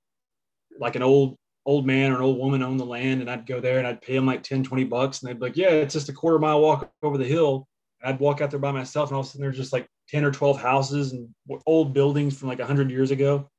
[0.79, 3.21] like an old, old man or an old woman own the land.
[3.21, 5.21] And I'd go there and I'd pay them like 10, 20 bucks.
[5.21, 7.67] And they'd be like, yeah, it's just a quarter mile walk over the hill.
[8.01, 9.87] And I'd walk out there by myself and all of a sudden there's just like
[10.09, 11.29] 10 or 12 houses and
[11.65, 13.49] old buildings from like a hundred years ago.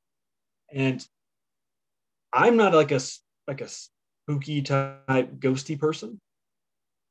[0.73, 1.05] And
[2.33, 3.01] I'm not like a,
[3.47, 6.21] like a spooky type ghosty person.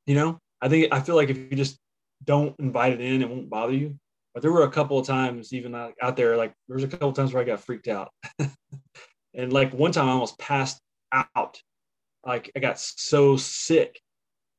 [0.05, 1.77] You know, I think I feel like if you just
[2.23, 3.97] don't invite it in, it won't bother you.
[4.33, 7.09] But there were a couple of times, even out there, like there was a couple
[7.09, 8.11] of times where I got freaked out,
[9.33, 10.79] and like one time I almost passed
[11.11, 11.61] out.
[12.25, 13.99] Like I got so sick,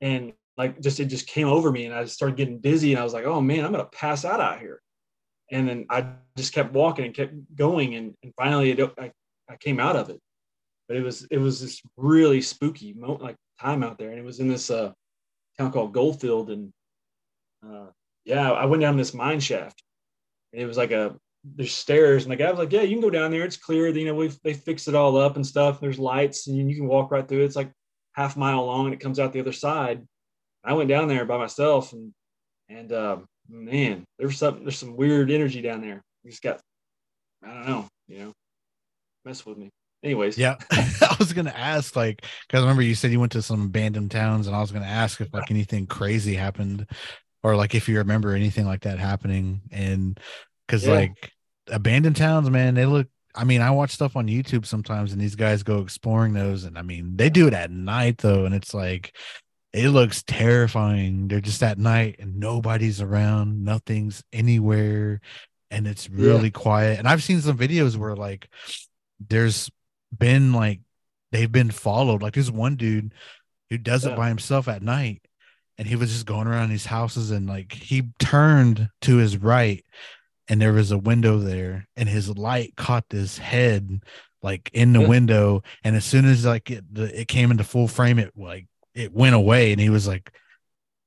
[0.01, 3.05] and like just it just came over me, and I started getting dizzy, and I
[3.05, 4.81] was like, oh man, I'm gonna pass out out here.
[5.51, 6.07] And then I
[6.37, 9.13] just kept walking and kept going, and, and finally it, I,
[9.49, 10.21] I came out of it.
[10.89, 14.25] But it was it was this really spooky moment, like time out there, and it
[14.25, 14.93] was in this uh
[15.59, 16.73] town called Goldfield, and
[17.67, 17.87] uh,
[18.25, 19.83] yeah, I went down this mine shaft,
[20.53, 23.03] and it was like a there's stairs, and the guy was like, "Yeah, you can
[23.03, 23.45] go down there.
[23.45, 23.89] It's clear.
[23.89, 25.81] You know, we've they fixed it all up and stuff.
[25.81, 27.45] There's lights, and you can walk right through.
[27.45, 27.71] It's like
[28.13, 30.07] half mile long, and it comes out the other side."
[30.65, 32.13] I went down there by myself, and
[32.69, 36.03] and uh, man, there's some there's some weird energy down there.
[36.23, 36.61] You just got,
[37.43, 38.33] I don't know, you know,
[39.25, 39.71] mess with me
[40.03, 43.63] anyways yeah i was gonna ask like because remember you said you went to some
[43.63, 46.87] abandoned towns and i was gonna ask if like anything crazy happened
[47.43, 50.21] or like if you remember anything like that happening and
[50.67, 50.95] because yeah.
[50.95, 51.33] like
[51.69, 55.35] abandoned towns man they look i mean i watch stuff on youtube sometimes and these
[55.35, 58.75] guys go exploring those and i mean they do it at night though and it's
[58.75, 59.15] like
[59.73, 65.21] it looks terrifying they're just at night and nobody's around nothing's anywhere
[65.71, 66.51] and it's really yeah.
[66.51, 68.49] quiet and i've seen some videos where like
[69.29, 69.71] there's
[70.17, 70.81] been like
[71.35, 72.23] they've been followed.
[72.23, 73.13] Like there's one dude
[73.69, 74.13] who does yeah.
[74.13, 75.23] it by himself at night,
[75.79, 79.85] and he was just going around these houses and like he turned to his right
[80.49, 84.01] and there was a window there and his light caught this head
[84.43, 85.09] like in the Yeah.
[85.09, 88.67] window and as soon as like it the, it came into full frame it like
[88.95, 90.33] it went away and he was like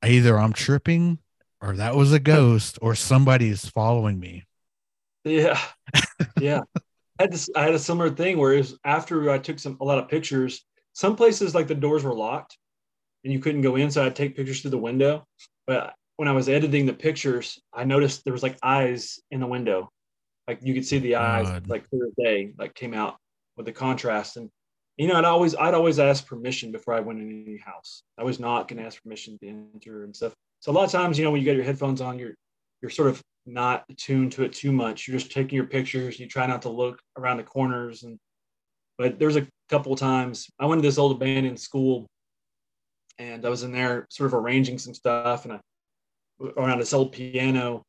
[0.04, 1.19] either i'm tripping
[1.62, 4.43] or that was a ghost or somebody is following me
[5.26, 5.60] Yeah,
[6.39, 6.62] yeah.
[7.19, 7.50] I had this.
[7.56, 10.08] I had a similar thing where it was after I took some a lot of
[10.08, 10.63] pictures.
[10.93, 12.58] Some places like the doors were locked,
[13.23, 15.26] and you couldn't go in, so I'd take pictures through the window.
[15.65, 19.47] But when I was editing the pictures, I noticed there was like eyes in the
[19.47, 19.89] window,
[20.47, 21.67] like you could see the eyes God.
[21.69, 23.17] like clear as day, like came out
[23.56, 24.36] with the contrast.
[24.36, 24.49] And
[24.97, 28.01] you know, I'd always I'd always ask permission before I went in any house.
[28.17, 30.34] I was not going to ask permission to enter and stuff.
[30.60, 32.34] So a lot of times, you know, when you got your headphones on, you're
[32.82, 35.08] you're sort of not attuned to it too much.
[35.08, 36.19] You're just taking your pictures.
[36.19, 38.01] You try not to look around the corners.
[38.01, 38.17] And
[38.97, 42.08] but there's a couple of times I went to this old abandoned school,
[43.19, 45.60] and I was in there sort of arranging some stuff, and I
[46.41, 47.84] around this old piano,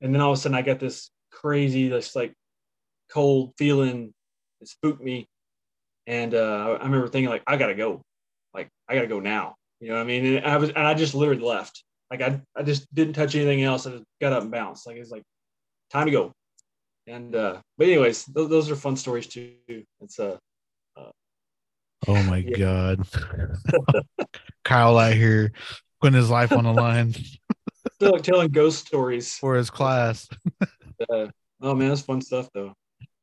[0.00, 2.32] and then all of a sudden I got this crazy, this like
[3.12, 4.12] cold feeling.
[4.60, 5.28] It spooked me,
[6.06, 8.02] and uh, I remember thinking like I gotta go,
[8.54, 9.54] like I gotta go now.
[9.80, 10.36] You know what I mean?
[10.36, 11.82] And I was, and I just literally left.
[12.10, 13.86] Like I, I just didn't touch anything else.
[13.86, 14.86] I just got up and bounced.
[14.86, 15.22] Like it's like
[15.90, 16.32] time to go.
[17.06, 19.54] And uh, but anyways, those, those are fun stories too.
[20.00, 20.36] It's uh,
[22.08, 22.56] oh my Yeah.
[22.56, 23.06] god
[24.64, 25.52] kyle out here
[26.00, 27.14] putting his life on the line
[28.00, 29.34] still like telling ghost stories.
[29.36, 30.28] for his class
[31.10, 31.28] Uh,
[31.62, 32.74] oh man, that's fun stuff though.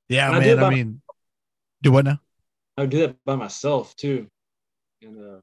[0.09, 1.01] yeah And I man i about- mean
[1.81, 2.19] do what now
[2.77, 4.27] I would do that by myself too,
[5.01, 5.39] and uh,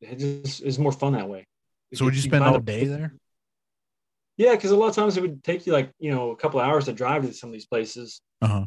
[0.00, 1.44] it just is more fun that way.
[1.94, 3.12] so would you spend all day there
[4.38, 6.60] Yeah, because a lot of times it would take you like you know a couple
[6.60, 8.20] hours to drive to some of these places.
[8.42, 8.64] uh-huh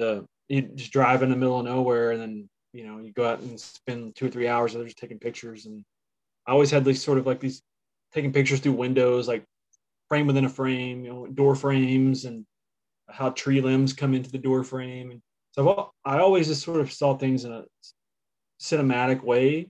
[0.00, 3.24] Uh, you just drive in the middle of nowhere, and then you know you go
[3.28, 5.66] out and spend two or three hours there just taking pictures.
[5.66, 5.84] And
[6.46, 7.60] I always had these sort of like these
[8.12, 9.44] taking pictures through windows, like
[10.08, 12.44] frame within a frame, you know, door frames, and
[13.08, 15.10] how tree limbs come into the door frame.
[15.10, 17.64] And so I've I always just sort of saw things in a
[18.60, 19.68] cinematic way.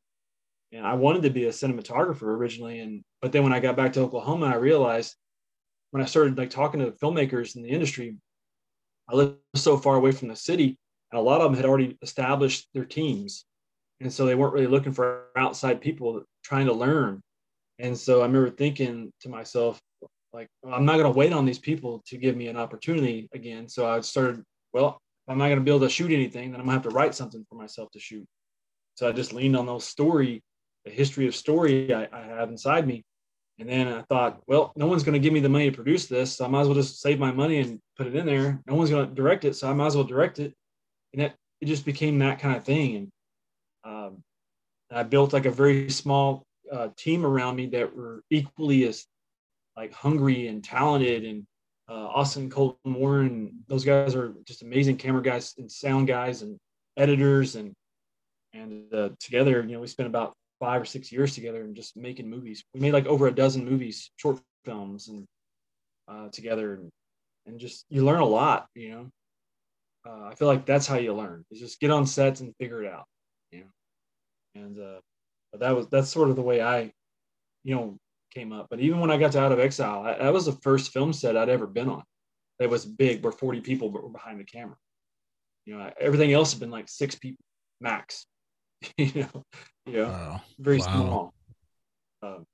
[0.73, 3.93] And I wanted to be a cinematographer originally, and but then when I got back
[3.95, 5.17] to Oklahoma, I realized
[5.91, 8.17] when I started like talking to filmmakers in the industry,
[9.09, 10.79] I lived so far away from the city,
[11.11, 13.45] and a lot of them had already established their teams,
[14.01, 17.21] and so they weren't really looking for outside people trying to learn.
[17.81, 19.81] And so I remember thinking to myself,
[20.33, 23.69] like, I'm not going to wait on these people to give me an opportunity again.
[23.69, 26.67] So I started, well, I'm not going to be able to shoot anything, then I'm
[26.67, 28.27] going to have to write something for myself to shoot.
[28.95, 30.43] So I just leaned on those story,
[30.85, 33.03] the history of story I, I have inside me.
[33.59, 36.07] And then I thought, well, no one's going to give me the money to produce
[36.07, 36.37] this.
[36.37, 38.61] So I might as well just save my money and put it in there.
[38.67, 39.55] No one's going to direct it.
[39.55, 40.55] So I might as well direct it.
[41.13, 42.97] And that, it just became that kind of thing.
[42.97, 43.09] And
[43.85, 44.23] um,
[44.91, 49.07] I built like a very small uh, team around me that were equally as
[49.77, 51.47] like hungry and talented and
[51.89, 53.53] uh, Austin Colton Warren.
[53.69, 56.59] Those guys are just amazing camera guys and sound guys and
[56.97, 57.73] editors and
[58.53, 61.97] and uh, together, you know, we spent about five or six years together and just
[61.97, 62.65] making movies.
[62.75, 65.25] We made like over a dozen movies, short films, and
[66.09, 66.91] uh, together, and,
[67.47, 68.67] and just you learn a lot.
[68.75, 69.11] You know,
[70.07, 71.45] uh, I feel like that's how you learn.
[71.51, 73.05] Is just get on sets and figure it out.
[73.53, 75.01] You know, and uh,
[75.53, 76.93] but that was that's sort of the way I,
[77.65, 77.99] you know,
[78.33, 78.69] came up.
[78.71, 81.13] But even when I got to Out of Exile, I, that was the first film
[81.13, 82.03] set I'd ever been on.
[82.59, 84.77] That was big, where 40 people were behind the camera.
[85.65, 87.45] You know, everything else had been like six people
[87.81, 88.27] max.
[88.99, 89.45] you know,
[89.87, 90.85] you know, Oh, very Wow.
[90.87, 91.35] small.
[92.23, 92.47] Um,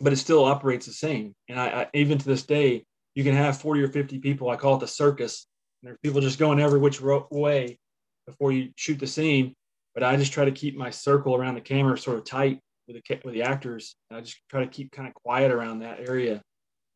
[0.00, 1.34] but it still operates the same.
[1.48, 4.50] And I, I even to this day, you can have 40 or 50 people.
[4.50, 5.46] I call it the circus.
[5.82, 7.78] And there's people just going every which ro- way
[8.26, 9.54] before you shoot the scene.
[9.94, 12.96] But I just try to keep my circle around the camera sort of tight with
[12.96, 13.94] the with the actors.
[14.08, 16.40] And I just try to keep kind of quiet around that area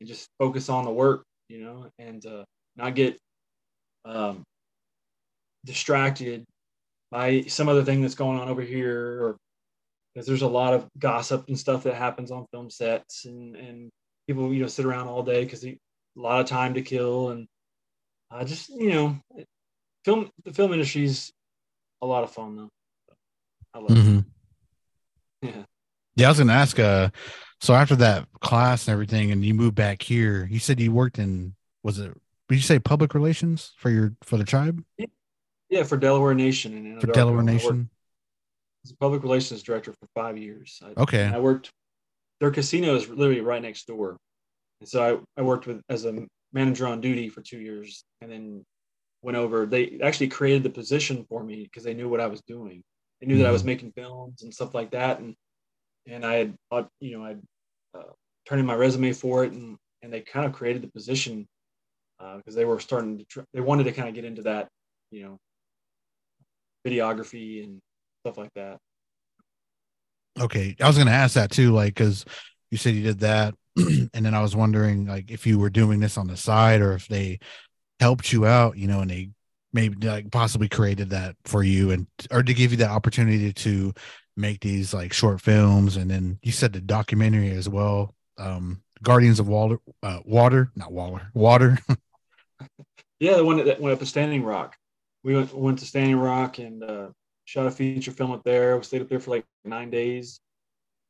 [0.01, 2.45] and just focus on the work, you know, and uh,
[2.77, 3.19] not get
[4.05, 4.45] um,
[5.65, 6.45] distracted
[7.11, 9.37] by some other thing that's going on over here or
[10.15, 13.91] because there's a lot of gossip and stuff that happens on film sets and, and
[14.27, 15.77] people you know sit around all day because a
[16.17, 17.47] lot of time to kill and
[18.31, 19.19] I just you know
[20.05, 21.33] film the film industry's
[22.03, 22.69] a lot of fun though
[23.75, 24.25] I love mhm.
[25.43, 25.63] it yeah
[26.17, 26.79] Yeah, I was gonna ask.
[26.79, 27.11] Uh,
[27.61, 31.19] so after that class and everything, and you moved back here, you said you worked
[31.19, 32.13] in was it?
[32.49, 34.83] Did you say public relations for your for the tribe
[35.71, 37.91] yeah for Delaware Nation and for Delaware Nation?
[38.85, 41.71] as a public relations director for five years I, Okay, I worked
[42.41, 44.19] their casino is literally right next door.
[44.81, 48.31] And so I, I worked with as a manager on duty for two years and
[48.31, 48.65] then
[49.23, 49.67] went over.
[49.67, 52.83] They actually created the position for me because they knew what I was doing.
[53.21, 53.67] They knew that I was Mhm.
[53.67, 55.21] making films and stuff like that.
[55.21, 55.35] And
[56.07, 57.37] and I had, uh, you know, I
[57.99, 58.13] uh,
[58.47, 61.47] turned in my resume for it, and and they kind of created the position
[62.19, 64.69] because uh, they were starting to, tr- they wanted to kind of get into that,
[65.11, 65.39] you know,
[66.87, 67.81] videography and
[68.23, 68.79] stuff like that.
[70.41, 72.25] Okay, I was going to ask that too, like because
[72.71, 76.01] you said you did that, and then I was wondering like if you were doing
[76.01, 77.39] this on the side or if they
[78.01, 79.31] helped you out, you know, and they
[79.75, 83.93] maybe like possibly created that for you and or to give you the opportunity to
[84.37, 85.97] make these like short films.
[85.97, 90.93] And then you said the documentary as well um guardians of water uh, water not
[90.93, 91.79] water water.
[93.21, 94.77] Yeah the one that went up to standing rock.
[95.23, 97.09] We went went to standing rock and uh
[97.45, 98.77] shot a feature film up there.
[98.77, 100.41] We stayed up there for like nine days.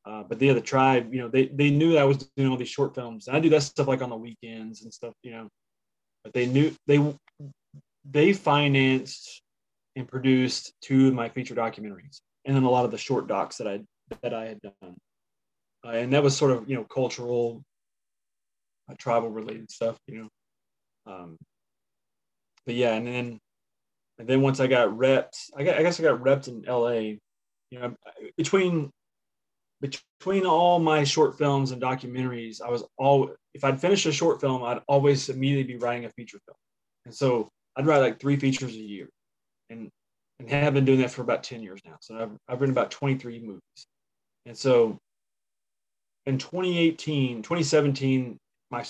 [0.05, 2.69] Uh, but the other tribe you know they they knew i was doing all these
[2.69, 3.27] short films.
[3.27, 5.49] And i do that stuff like on the weekends and stuff you know.
[6.23, 6.99] But they knew they
[8.09, 9.41] they financed
[9.95, 13.57] and produced two of my feature documentaries and then a lot of the short docs
[13.57, 13.81] that I
[14.21, 14.95] that I had done,
[15.85, 17.63] uh, and that was sort of you know cultural,
[18.89, 20.29] uh, tribal related stuff, you know.
[21.11, 21.37] Um,
[22.65, 23.39] but yeah, and then
[24.19, 27.19] and then once I got repped, I, got, I guess I got repped in L.A.
[27.71, 27.95] You know,
[28.37, 28.91] between
[29.81, 34.39] between all my short films and documentaries, I was all if I'd finish a short
[34.39, 36.57] film, I'd always immediately be writing a feature film,
[37.05, 39.09] and so I'd write like three features a year,
[39.69, 39.89] and
[40.39, 41.95] and have been doing that for about 10 years now.
[42.01, 43.87] So I've, I've written about 23 movies.
[44.45, 44.97] And so
[46.25, 48.37] in 2018, 2017,
[48.69, 48.83] my,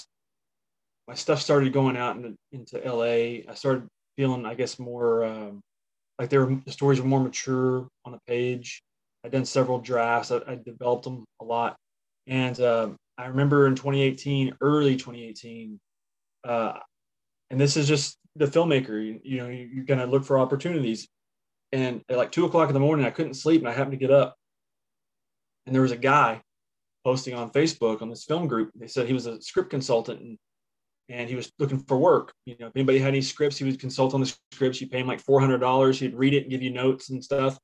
[1.07, 3.43] my stuff started going out into, into LA.
[3.49, 5.61] I started feeling, I guess, more um,
[6.17, 8.81] like they were, the stories were more mature on the page.
[9.23, 10.31] I'd done several drafts.
[10.31, 11.75] I, I developed them a lot.
[12.27, 15.79] And uh, I remember in 2018, early 2018,
[16.43, 16.79] uh,
[17.49, 20.39] and this is just the filmmaker, you, you know, you, you're going to look for
[20.39, 21.07] opportunities.
[21.71, 23.97] And at like two o'clock in the morning, I couldn't sleep and I happened to
[23.97, 24.35] get up.
[25.65, 26.41] And there was a guy
[27.03, 28.71] posting on Facebook on this film group.
[28.75, 30.37] They said he was a script consultant and,
[31.09, 32.33] and he was looking for work.
[32.45, 34.81] You know, if anybody had any scripts, he would consult on the scripts.
[34.81, 35.99] You pay him like $400.
[35.99, 37.59] He'd read it and give you notes and stuff.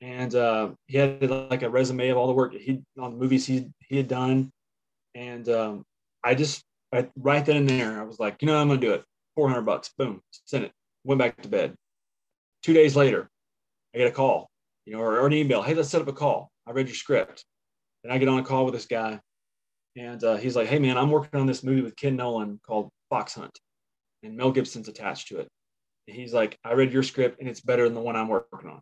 [0.00, 3.46] And uh, he had like a resume of all the work he on the movies
[3.46, 4.50] he he had done.
[5.14, 5.84] And um,
[6.24, 8.94] I just I, right then and there, I was like, you know, I'm gonna do
[8.94, 9.04] it.
[9.36, 9.90] 400 bucks.
[9.96, 10.72] Boom, sent it.
[11.04, 11.74] Went back to bed.
[12.62, 13.28] Two days later,
[13.94, 14.48] I get a call,
[14.86, 15.62] you know, or, or, an email.
[15.62, 16.50] Hey, let's set up a call.
[16.66, 17.44] I read your script.
[18.04, 19.20] And I get on a call with this guy,
[19.96, 22.90] and uh, he's like, "Hey, man, I'm working on this movie with Ken Nolan called
[23.10, 23.56] Fox Hunt,
[24.22, 25.48] and Mel Gibson's attached to it."
[26.08, 28.68] And he's like, "I read your script, and it's better than the one I'm working
[28.68, 28.80] on."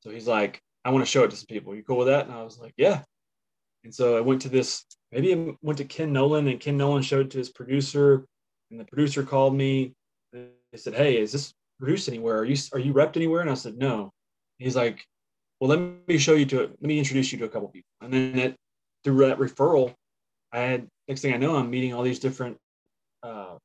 [0.00, 1.74] So he's like, "I want to show it to some people.
[1.74, 3.02] You cool with that?" And I was like, "Yeah."
[3.84, 4.84] And so I went to this.
[5.12, 8.26] Maybe I went to Ken Nolan, and Ken Nolan showed it to his producer,
[8.70, 9.92] and the producer called me.
[10.32, 12.38] They said, "Hey, is this produced anywhere?
[12.38, 14.12] Are you are you repped anywhere?" And I said, "No."
[14.60, 15.04] he's like,
[15.58, 16.60] well, let me show you to.
[16.60, 17.90] Let me introduce you to a couple people.
[18.00, 18.56] And then it,
[19.02, 19.94] through that referral,
[20.52, 22.56] I had next thing I know, I'm meeting all these different
[23.22, 23.56] uh,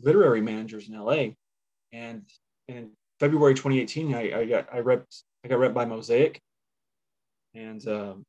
[0.00, 1.26] literary managers in LA.
[1.92, 2.22] And,
[2.68, 2.90] in
[3.20, 6.40] February 2018, I, I got I repped I got repped by Mosaic,
[7.54, 8.22] and um,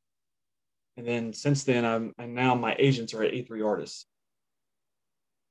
[0.98, 4.04] and then since then, I'm and now my agents are at A3 Artists.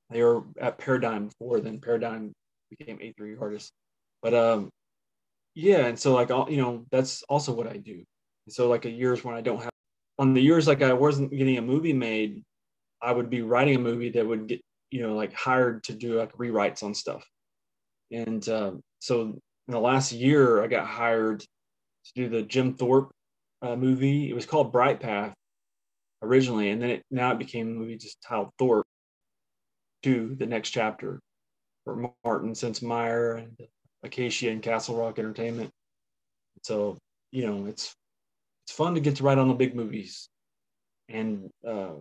[0.10, 2.34] They were at Paradigm before, then Paradigm
[2.70, 3.72] became A3 Artists.
[4.22, 4.70] But um,
[5.56, 8.04] yeah and so like all you know that's also what i do.
[8.46, 9.72] And so like a years when i don't have
[10.20, 12.44] on the years like i wasn't getting a movie made
[13.02, 16.20] i would be writing a movie that would get you know like hired to do
[16.20, 17.26] like rewrites on stuff.
[18.12, 23.12] And uh, so in the last year i got hired to do the jim thorpe
[23.62, 24.30] uh, movie.
[24.30, 25.34] It was called bright path
[26.22, 28.86] originally and then it now it became a movie just titled thorpe
[30.06, 31.20] to the next chapter
[31.84, 33.58] for martin since Meyer and
[34.04, 35.72] Acacia and Castle Rock Entertainment.
[36.62, 36.98] So
[37.32, 37.94] you know, it's
[38.66, 40.30] it's fun to get to write on the big movies,
[41.10, 41.96] and uh,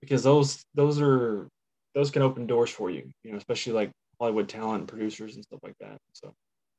[0.00, 1.48] because those those are
[1.94, 3.90] those can open doors for you, you know, especially like
[4.20, 5.96] Hollywood talent producers and stuff like that.
[6.12, 6.34] So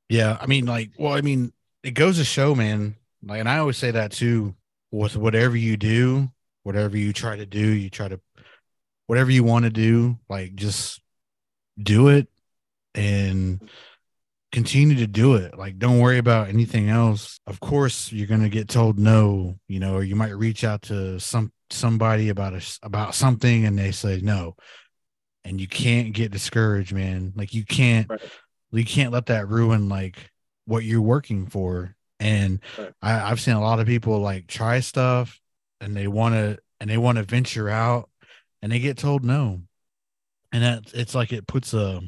[0.09, 1.51] yeah, I mean, like, well, I mean,
[1.83, 2.95] it goes to show, man.
[3.23, 4.55] Like, and I always say that too.
[4.91, 6.31] With whatever you do,
[6.63, 8.19] whatever you try to do, you try to
[9.09, 11.01] whatever you want to do, like just
[11.81, 12.27] do it
[12.93, 13.59] and
[14.51, 15.57] continue to do it.
[15.57, 17.39] Like, don't worry about anything else.
[17.47, 21.19] Of course, you're gonna get told no, you know, or you might reach out to
[21.19, 24.55] some somebody about a, about something, and they say no,
[25.43, 27.33] and you can't get discouraged, man.
[27.35, 28.21] Like, you can't, right.
[28.71, 30.29] you can't let that ruin like
[30.65, 31.95] what you're working for.
[32.19, 32.93] And right.
[33.01, 35.39] I, I've seen a lot of people like try stuff,
[35.81, 38.08] and they want to, and they want to venture out,
[38.61, 39.61] and they get told no,
[40.51, 42.01] and that it's like it puts a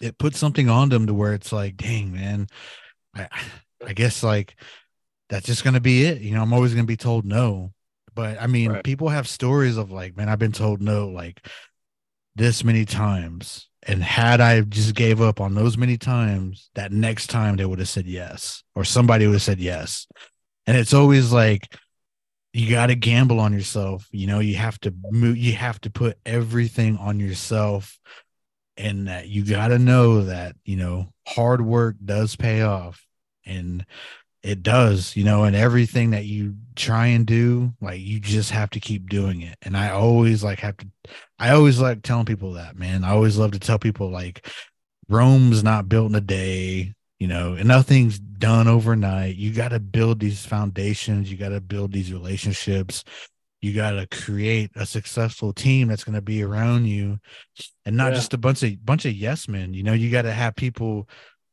[0.00, 2.46] it puts something on them to where it's like, dang, man,
[3.14, 3.28] I,
[3.86, 4.56] I guess like
[5.28, 6.20] that's just going to be it.
[6.20, 7.72] You know, I'm always going to be told no.
[8.14, 8.84] But I mean, Right.
[8.84, 11.46] people have stories of like, man, I've been told no like
[12.36, 13.68] this many times.
[13.86, 17.80] And had I just gave up on those many times, that next time they would
[17.80, 20.06] have said yes, or somebody would have said yes.
[20.66, 21.76] And it's always like,
[22.54, 24.08] you got to gamble on yourself.
[24.12, 27.98] You know, you have to move, you have to put everything on yourself.
[28.76, 33.04] And that you got to know that, you know, hard work does pay off.
[33.44, 33.84] And
[34.42, 38.70] it does, you know, and everything that you try and do, like you just have
[38.70, 39.56] to keep doing it.
[39.62, 40.86] And I always like have to,
[41.38, 43.04] I always like telling people that, man.
[43.04, 44.46] I always love to tell people like
[45.08, 49.36] Rome's not built in a day, you know, and nothing's done overnight.
[49.36, 53.04] You got to build these foundations, you got to build these relationships.
[53.62, 57.18] You got to create a successful team that's going to be around you
[57.86, 58.16] and not Yeah.
[58.18, 59.72] just a bunch of bunch of yes men.
[59.72, 61.08] You know, you got to have people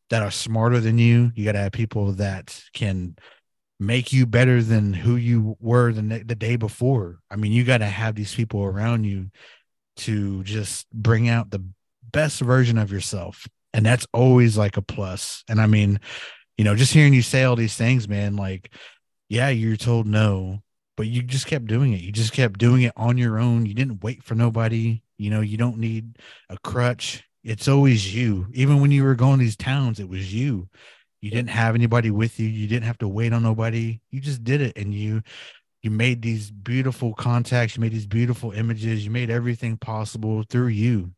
[0.09, 1.32] that are smarter than you.
[1.36, 3.16] You got to have people that can
[3.80, 7.20] make you better than who you were the, ne- the day before.
[7.32, 9.32] I mean, you got to have these people around you
[9.97, 11.64] to just bring out the
[12.12, 13.47] best version of yourself.
[13.74, 15.43] And that's always like a plus.
[15.47, 15.99] And I mean,
[16.57, 18.74] you know, just hearing you say all these things, man, like,
[19.30, 20.61] yeah, you're told no,
[20.97, 22.01] but you just kept doing it.
[22.01, 23.65] You just kept doing it on your own.
[23.65, 25.01] You didn't wait for nobody.
[25.17, 26.17] You know, you don't need
[26.49, 27.24] a crutch.
[27.43, 28.47] It's always you.
[28.53, 30.67] Even when you were going to these towns, it was you.
[31.22, 32.47] You didn't have anybody with you.
[32.47, 34.01] You didn't have to wait on nobody.
[34.09, 35.22] You just did it and you
[35.82, 40.67] you made these beautiful contacts, you made these beautiful images, you made everything possible through
[40.67, 41.11] you.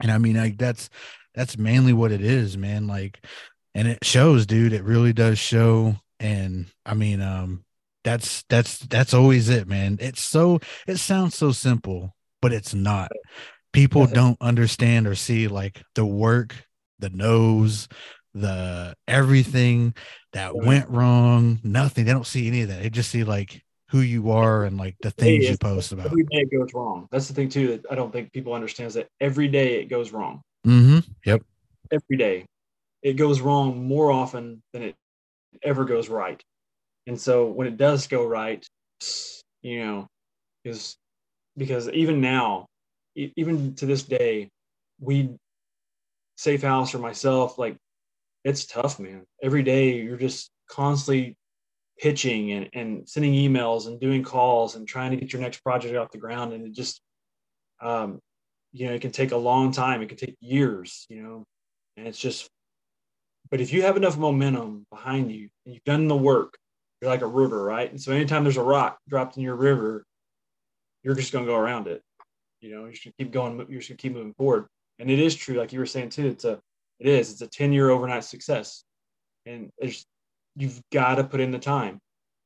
[0.00, 0.90] And I mean, like that's
[1.38, 2.88] that's mainly what it is, man.
[2.88, 3.24] Like,
[3.72, 4.72] and it shows, dude.
[4.72, 5.94] It really does show.
[6.18, 7.64] And I mean, um,
[8.02, 9.98] that's that's that's always it, man.
[10.00, 10.58] It's so
[10.88, 12.12] it sounds so simple,
[12.42, 13.12] but it's not.
[13.72, 16.56] People don't understand or see like the work,
[16.98, 17.86] the nose,
[18.34, 19.94] the everything
[20.32, 22.04] that went wrong, nothing.
[22.04, 22.82] They don't see any of that.
[22.82, 26.06] They just see like who you are and like the things you post about.
[26.06, 27.06] Every day it goes wrong.
[27.12, 29.88] That's the thing too that I don't think people understand is that every day it
[29.88, 30.42] goes wrong.
[30.66, 30.98] Mm-hmm.
[31.24, 31.42] Yep.
[31.90, 32.46] Every day,
[33.02, 34.94] it goes wrong more often than it
[35.62, 36.42] ever goes right.
[37.06, 38.66] And so when it does go right,
[39.62, 40.06] you know,
[40.64, 40.96] is
[41.56, 42.66] because even now,
[43.14, 44.50] even to this day,
[45.00, 45.30] we
[46.36, 47.76] safe house or myself like
[48.44, 51.36] it's tough man every day you're just constantly
[51.98, 55.96] pitching and, and sending emails and doing calls and trying to get your next project
[55.96, 57.00] off the ground and it just
[57.82, 58.20] um,
[58.72, 60.02] you know it can take a long time.
[60.02, 61.44] It can take years you know
[61.96, 62.48] and it's just
[63.50, 66.56] but if you have enough momentum behind you and you've done the work
[67.00, 67.90] you're like a river right?
[67.90, 70.04] And so anytime there's a rock dropped in your river
[71.02, 72.02] you're just going to go around it.
[72.60, 74.66] You know going to keep going going to keep moving forward.
[74.98, 76.60] And it is true like you were saying too it's a
[76.98, 78.84] it is it's a 10 year overnight success.
[79.46, 79.70] And
[80.56, 82.00] you've got to put in the time.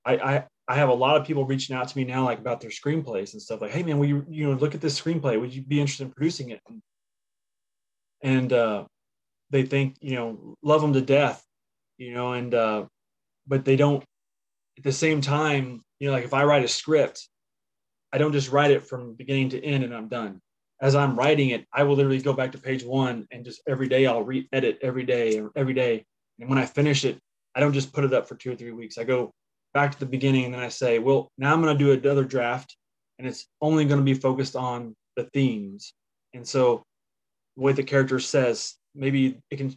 [0.05, 2.61] I, I i have a lot of people reaching out to me now like about
[2.61, 5.39] their screenplays and stuff like hey man will you you know look at this screenplay
[5.39, 6.83] would you be interested in producing it and,
[8.23, 8.85] and uh
[9.51, 11.45] they think you know love them to death
[11.99, 12.85] you know and uh
[13.47, 14.05] but they don't
[14.79, 17.29] at the same time you know like if i write a script
[18.13, 20.41] i don't just write it from beginning to end and i'm done
[20.83, 23.89] as I'm writing it, I will literally go back to page one and just every
[23.89, 26.05] day I'll re-edit every day, every day.
[26.41, 27.21] And when I finish it,
[27.55, 28.99] I don't just put it up for two or three weeks.
[28.99, 29.33] I go
[29.75, 32.25] back to the beginning and then I say, well, now I'm going to do another
[32.25, 32.77] draft
[33.19, 35.93] and it's only going to be focused on the themes.
[36.35, 36.83] And so
[37.57, 39.75] the way the character says, maybe it can,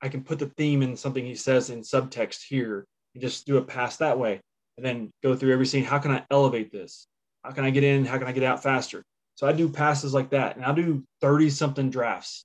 [0.00, 2.84] I can put the theme in something he says in subtext here
[3.14, 4.40] and just do a pass that way.
[4.76, 5.84] And then go through every scene.
[5.84, 7.06] How can I elevate this?
[7.44, 8.06] How can I get in?
[8.06, 9.04] How can I get out faster?
[9.34, 12.44] So I do passes like that, and I'll do 30 something drafts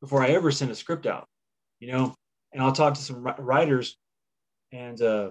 [0.00, 1.26] before I ever send a script out,
[1.80, 2.14] you know.
[2.52, 3.96] And I'll talk to some writers,
[4.72, 5.30] and uh,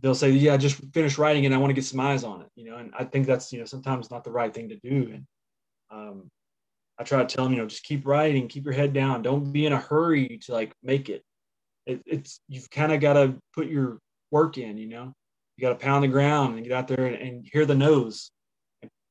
[0.00, 1.52] they'll say, "Yeah, I just finished writing it.
[1.52, 2.76] I want to get some eyes on it," you know.
[2.76, 5.10] And I think that's you know sometimes not the right thing to do.
[5.12, 5.26] And
[5.90, 6.30] um,
[6.98, 9.52] I try to tell them, you know, just keep writing, keep your head down, don't
[9.52, 11.22] be in a hurry to like make it.
[11.86, 13.98] it it's you've kind of got to put your
[14.30, 15.12] work in, you know.
[15.56, 18.30] You got to pound the ground and get out there and, and hear the nose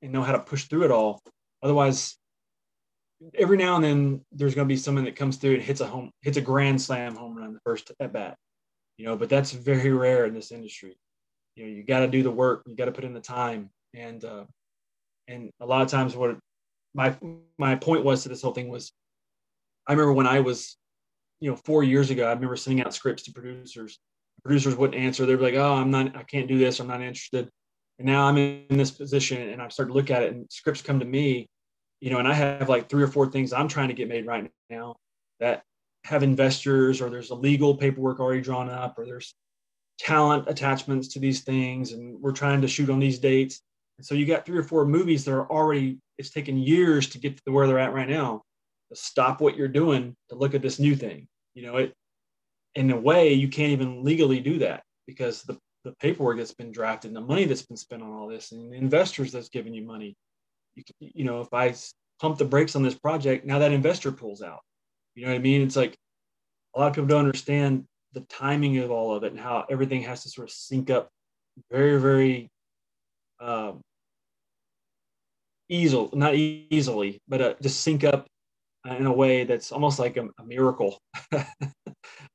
[0.01, 1.21] and know how to push through it all.
[1.63, 2.17] Otherwise,
[3.33, 5.87] every now and then there's going to be someone that comes through and hits a
[5.87, 8.37] home, hits a grand slam home run the first at bat.
[8.97, 10.95] You know, but that's very rare in this industry.
[11.55, 13.69] You know, you got to do the work, you got to put in the time,
[13.93, 14.45] and uh,
[15.27, 16.37] and a lot of times what
[16.93, 17.15] my
[17.57, 18.91] my point was to this whole thing was,
[19.87, 20.77] I remember when I was,
[21.39, 23.99] you know, four years ago, I remember sending out scripts to producers.
[24.43, 25.25] Producers wouldn't answer.
[25.25, 26.79] They'd be like, "Oh, I'm not, I can't do this.
[26.79, 27.49] I'm not interested."
[27.99, 30.81] and now I'm in this position and I've started to look at it and scripts
[30.81, 31.47] come to me,
[32.01, 34.25] you know, and I have like three or four things I'm trying to get made
[34.25, 34.95] right now
[35.39, 35.63] that
[36.05, 39.33] have investors or there's a legal paperwork already drawn up or there's
[39.97, 43.61] talent attachments to these things and we're trying to shoot on these dates.
[43.97, 47.17] And so you got three or four movies that are already it's taken years to
[47.17, 48.43] get to where they're at right now.
[48.91, 51.27] To stop what you're doing to look at this new thing.
[51.55, 51.93] You know it
[52.75, 56.71] in a way you can't even legally do that because the, the paperwork that's been
[56.71, 59.73] drafted and the money that's been spent on all this and the investors that's giving
[59.73, 60.15] you money.
[60.75, 61.73] You, you know if i
[62.19, 64.59] pump the brakes on this project now that investor pulls out
[65.15, 65.95] you know what i mean it's like
[66.75, 70.01] a lot of people don't understand the timing of all of it and how everything
[70.01, 71.09] has to sort of sync up
[71.71, 72.49] very, very
[73.39, 73.81] um,
[75.69, 78.27] easily, not easily, but uh, just sync up
[78.85, 80.97] in a way that's almost like a, a miracle.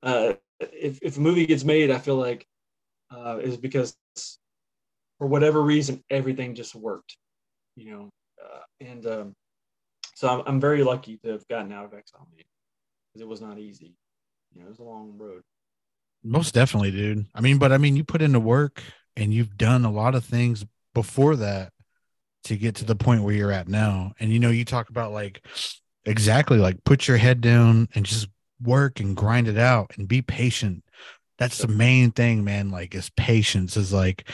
[0.02, 2.44] uh, if, if a movie gets made, I feel like
[3.10, 3.96] uh, is because
[5.18, 7.16] for whatever reason, everything just worked,
[7.76, 8.10] you know.
[8.42, 9.32] Uh, and um,
[10.14, 12.26] so I'm, I'm very lucky to have gotten out of Exile
[13.12, 13.94] because it was not easy.
[14.52, 15.42] You know, it was a long road.
[16.22, 17.26] Most definitely, dude.
[17.34, 18.82] I mean, but I mean, you put in the work
[19.16, 21.72] and you've done a lot of things before that
[22.44, 24.12] to get to the point where you're at now.
[24.20, 25.46] And you know, you talk about like
[26.04, 28.28] exactly like put your head down and just
[28.62, 30.84] work and grind it out and be patient.
[31.38, 32.70] That's the main thing, man.
[32.70, 34.28] Like, is patience is like,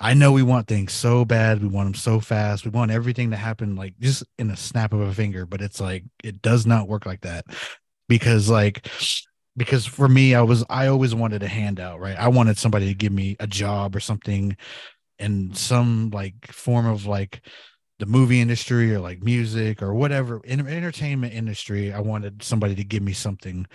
[0.00, 1.62] I know we want things so bad.
[1.62, 2.64] We want them so fast.
[2.64, 5.80] We want everything to happen like just in a snap of a finger, but it's
[5.80, 7.44] like, it does not work like that
[8.08, 8.88] because, like,
[9.56, 12.16] because for me, I was I always wanted a handout, right?
[12.16, 14.56] I wanted somebody to give me a job or something
[15.18, 17.42] in some like form of like
[17.98, 21.92] the movie industry or like music or whatever in entertainment industry.
[21.92, 23.66] I wanted somebody to give me something,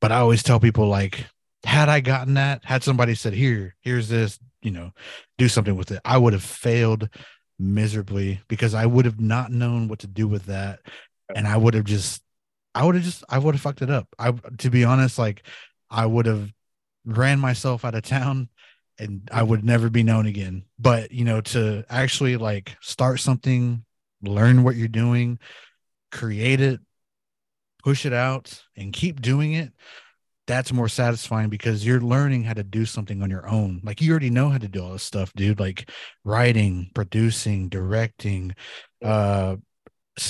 [0.00, 1.26] but I always tell people like,
[1.64, 4.92] had I gotten that, had somebody said, "Here, here's this," you know,
[5.38, 7.08] do something with it, I would have failed
[7.58, 10.80] miserably because I would have not known what to do with that,
[11.34, 12.22] and I would have just
[12.76, 14.06] I would have just I would have fucked it up.
[14.18, 15.44] I to be honest, like
[15.90, 16.52] I would have
[17.06, 18.50] ran myself out of town
[18.98, 20.64] and I would never be known again.
[20.78, 23.82] But you know, to actually like start something,
[24.22, 25.38] learn what you're doing,
[26.12, 26.80] create it,
[27.82, 29.72] push it out, and keep doing it,
[30.46, 33.80] that's more satisfying because you're learning how to do something on your own.
[33.84, 35.60] Like you already know how to do all this stuff, dude.
[35.60, 35.90] Like
[36.24, 38.54] writing, producing, directing,
[39.02, 39.56] uh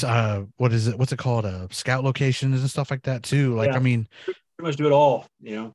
[0.05, 3.55] uh what is it what's it called uh scout locations and stuff like that too?
[3.55, 3.77] Like yeah.
[3.77, 5.73] i mean pretty much do it all you know?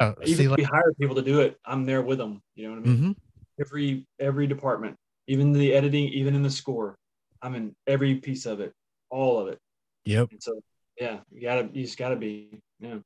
[0.00, 2.68] Uh, even see, like, we hire people to do it i'm there with them you
[2.68, 2.96] know what i mean?
[2.96, 3.12] Mm-hmm.
[3.60, 4.94] every every department
[5.26, 6.96] even the editing even in the score
[7.42, 8.72] i'm in every piece of it
[9.10, 9.58] all of it.
[10.04, 10.28] Yep.
[10.32, 10.60] And so
[10.98, 12.98] yeah you gotta you just gotta be yeah.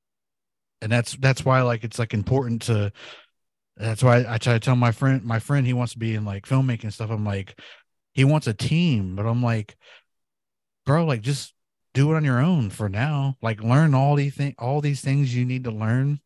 [0.81, 2.93] And that's that's why like it's like important to
[3.77, 6.25] that's why I try to tell my friend my friend he wants to be in
[6.25, 7.59] like filmmaking stuff i'm like
[8.13, 9.77] he wants a team but i'm like
[10.85, 11.55] bro, like just
[11.95, 13.37] do it on your own for now.
[13.43, 16.21] Like learn all these things, all these things you need to learn,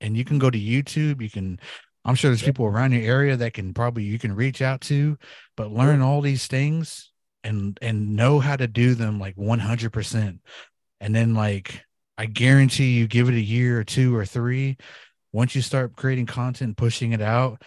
[0.00, 1.22] and you can go to YouTube.
[1.22, 1.58] You can,
[2.04, 5.16] I'm sure there's people around your area that can probably you can reach out to,
[5.56, 7.10] but learn all these things
[7.44, 10.40] and and know how to do them like 100 percent.
[11.00, 11.82] And then like
[12.18, 14.76] I guarantee you, give it a year or two or three.
[15.32, 17.60] Once you start creating content, pushing it out,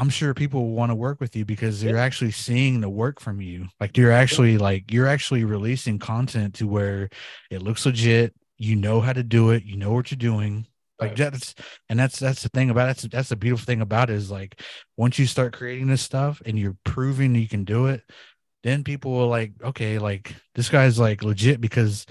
[0.00, 3.20] I'm sure people will want to work with you because they're actually seeing the work
[3.20, 3.68] from you.
[3.78, 7.10] Like you're actually like you're actually releasing content to where
[7.50, 8.34] it looks legit.
[8.56, 9.64] You know how to do it.
[9.64, 10.66] You know what you're doing.
[10.98, 11.18] Like right.
[11.18, 11.54] that's
[11.90, 12.96] and that's that's the thing about it.
[12.96, 14.62] That's that's the beautiful thing about it is like
[14.96, 18.02] once you start creating this stuff and you're proving you can do it,
[18.62, 22.06] then people will like, okay, like this guy's like legit because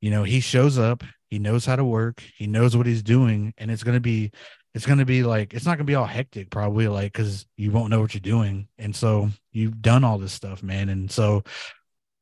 [0.00, 3.52] you know he shows up, he knows how to work, he knows what he's doing,
[3.58, 4.32] and it's gonna be
[4.76, 7.46] it's going to be like it's not going to be all hectic probably like because
[7.56, 8.68] you won't know what you're doing.
[8.76, 10.90] And so you've done all this stuff man.
[10.90, 11.44] And so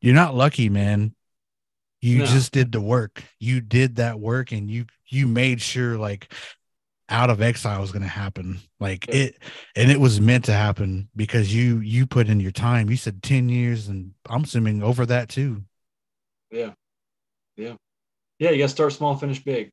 [0.00, 1.16] you're not lucky man.
[2.00, 2.26] You no.
[2.26, 3.24] just did the work.
[3.40, 6.32] You did that work and you you made sure like
[7.08, 8.60] out of exile was going to happen.
[8.78, 9.14] Like yeah.
[9.14, 9.42] it
[9.74, 12.88] and it was meant to happen because you you put in your time.
[12.88, 15.64] You said 10 years and i'm assuming over that too.
[16.52, 16.74] Yeah.
[17.56, 17.74] Yeah.
[18.38, 19.70] Yeah you got to start small finish big.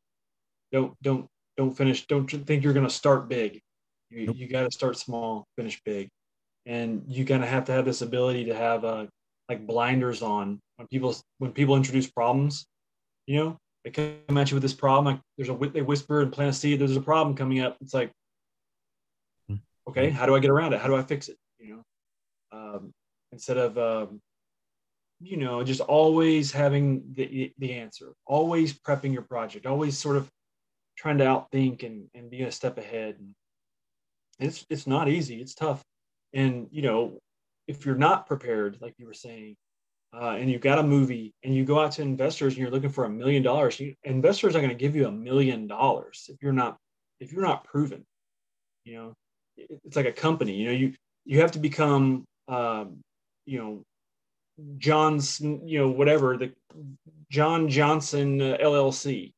[0.72, 1.30] Don't don't
[1.62, 3.62] don't finish don't think you're going to start big.
[4.10, 4.36] You, nope.
[4.38, 6.10] you got to start small finish big.
[6.66, 9.06] And you kind of have to have this ability to have uh,
[9.50, 12.66] like blinders on when people when people introduce problems
[13.32, 13.58] you know?
[13.84, 16.54] They come at you with this problem like there's a they whisper and plant a
[16.54, 17.78] seed there's a problem coming up.
[17.82, 18.12] It's like
[19.48, 19.56] hmm.
[19.88, 20.80] okay how do i get around it?
[20.80, 21.38] How do i fix it?
[21.60, 21.84] You know?
[22.52, 22.94] Um,
[23.32, 24.22] instead of um,
[25.20, 30.30] you know just always having the, the answer always prepping your project always sort of
[31.02, 33.16] trying to outthink and, and being a step ahead.
[33.20, 33.34] And
[34.40, 35.42] it's it's not easy.
[35.42, 35.82] It's tough.
[36.34, 37.18] And you know,
[37.68, 39.56] if you're not prepared, like you were saying,
[40.14, 42.90] uh, and you've got a movie and you go out to investors and you're looking
[42.90, 46.54] for a million dollars, investors are going to give you a million dollars if you're
[46.54, 46.78] not
[47.20, 48.06] if you're not proven.
[48.86, 49.14] You You know,
[49.86, 50.54] it's like a company.
[50.54, 50.94] You know, you
[51.26, 53.02] you have to become, um,
[53.46, 53.84] you know,
[54.78, 56.52] John's, you know, whatever the
[57.30, 59.34] John Johnson uh, LLC.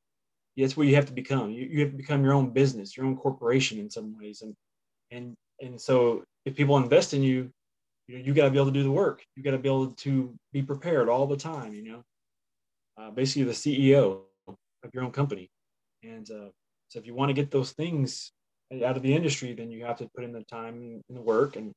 [0.58, 1.52] That's what you have to become.
[1.52, 4.56] You, you have to become your own business, your own corporation in some ways, and
[5.12, 7.50] and and so if people invest in you,
[8.08, 9.24] you know, you got to be able to do the work.
[9.36, 11.74] You got to be able to be prepared all the time.
[11.74, 12.04] You know,
[12.98, 14.56] uh, basically the CEO of
[14.94, 15.50] your own company,
[16.04, 16.50] and uh,
[16.90, 18.32] so if you want to get those things
[18.86, 21.56] out of the industry, then you have to put in the time and the work
[21.56, 21.72] and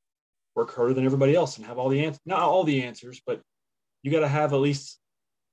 [0.55, 2.21] work harder than everybody else and have all the answers.
[2.25, 3.41] Not all the answers, but
[4.03, 4.99] you got to have at least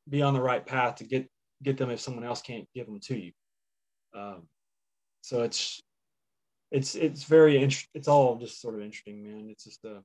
[0.09, 1.29] be on the right path to get
[1.63, 3.33] get them if someone else can't give them to you.
[4.15, 4.43] Um,
[5.23, 5.83] so it's
[6.71, 7.91] it's it's very interesting.
[7.95, 9.49] It's all just sort of interesting, man.
[9.51, 10.01] It's just uh,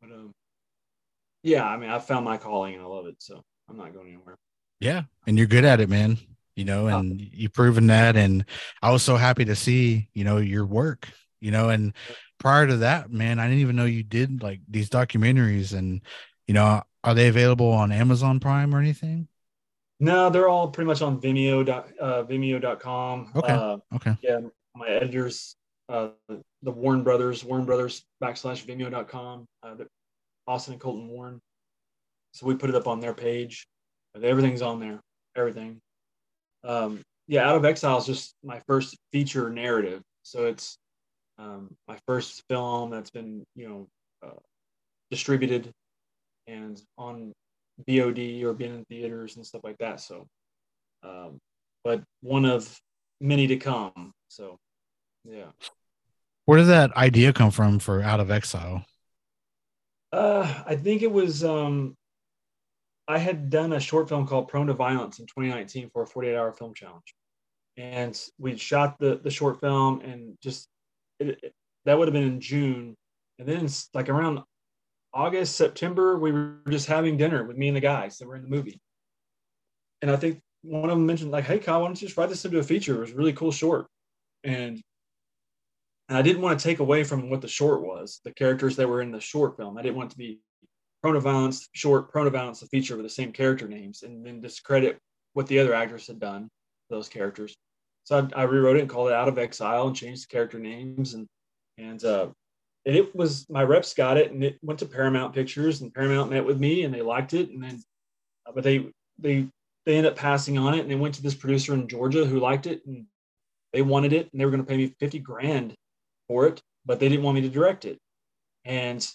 [0.00, 0.32] but um,
[1.42, 1.64] yeah.
[1.64, 4.36] I mean, I found my calling and I love it, so I'm not going anywhere.
[4.80, 6.18] Yeah, and you're good at it, man.
[6.56, 8.16] You know, and you've proven that.
[8.16, 8.44] And
[8.80, 11.08] I was so happy to see, you know, your work.
[11.40, 11.92] You know, and
[12.38, 15.76] prior to that, man, I didn't even know you did like these documentaries.
[15.76, 16.00] And
[16.46, 19.28] you know, are they available on Amazon Prime or anything?
[20.00, 21.68] No, they're all pretty much on Vimeo.
[22.00, 23.30] Uh, Vimeo.com.
[23.36, 23.52] Okay.
[23.52, 24.16] Uh, okay.
[24.22, 24.40] Yeah,
[24.74, 25.56] my editors,
[25.88, 29.46] uh, the Warren Brothers, Warren Brothers backslash Vimeo.com.
[29.62, 29.74] Uh,
[30.46, 31.40] Austin and Colton Warren.
[32.32, 33.66] So we put it up on their page.
[34.20, 35.00] Everything's on there.
[35.36, 35.80] Everything.
[36.64, 40.02] Um, yeah, Out of Exile is just my first feature narrative.
[40.22, 40.76] So it's
[41.38, 43.88] um, my first film that's been, you know,
[44.24, 44.38] uh,
[45.10, 45.70] distributed
[46.46, 47.32] and on
[47.88, 50.00] VOD or being in theaters and stuff like that.
[50.00, 50.26] So,
[51.02, 51.38] um,
[51.82, 52.78] but one of
[53.20, 54.12] many to come.
[54.28, 54.58] So,
[55.24, 55.50] yeah.
[56.46, 58.84] Where did that idea come from for Out of Exile?
[60.12, 61.96] Uh, I think it was um,
[63.06, 66.36] I had done a short film called Prone to Violence in 2019 for a 48
[66.36, 67.14] hour film challenge.
[67.76, 70.68] And we shot the, the short film and just
[71.18, 71.54] it, it,
[71.84, 72.96] that would have been in June.
[73.38, 74.40] And then like around
[75.14, 78.42] August, September, we were just having dinner with me and the guys that were in
[78.42, 78.80] the movie.
[80.02, 82.28] And I think one of them mentioned, like, hey, Kyle, why don't you just write
[82.28, 82.96] this into a feature?
[82.96, 83.86] It was really cool short.
[84.42, 84.82] And,
[86.08, 88.88] and I didn't want to take away from what the short was, the characters that
[88.88, 89.78] were in the short film.
[89.78, 90.40] I didn't want to be
[91.02, 94.98] Violence, short, Violence, the feature with the same character names, and then discredit
[95.34, 96.48] what the other actors had done,
[96.90, 97.54] those characters.
[98.04, 100.58] So I, I rewrote it and called it Out of Exile and changed the character
[100.58, 101.14] names.
[101.14, 101.26] And,
[101.78, 102.28] and, uh,
[102.86, 106.30] and it was my reps got it and it went to Paramount Pictures and Paramount
[106.30, 107.82] met with me and they liked it and then
[108.46, 108.86] uh, but they
[109.18, 109.46] they
[109.86, 112.40] they ended up passing on it and they went to this producer in Georgia who
[112.40, 113.06] liked it and
[113.72, 115.74] they wanted it and they were going to pay me 50 grand
[116.28, 117.98] for it but they didn't want me to direct it.
[118.64, 119.06] And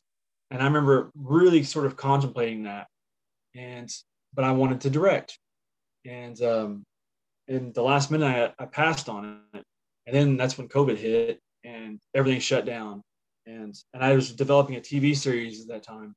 [0.52, 2.88] and I remember really sort of contemplating that
[3.56, 3.90] and
[4.34, 5.38] but I wanted to direct.
[6.06, 6.84] And um
[7.48, 9.64] and the last minute I, I passed on it
[10.08, 13.04] and then that's when COVID hit and everything shut down
[13.50, 16.16] and and I was developing a TV series at that time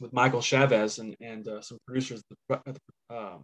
[0.00, 2.22] with Michael Chaves and and uh, some producers.
[2.50, 3.38] Uh,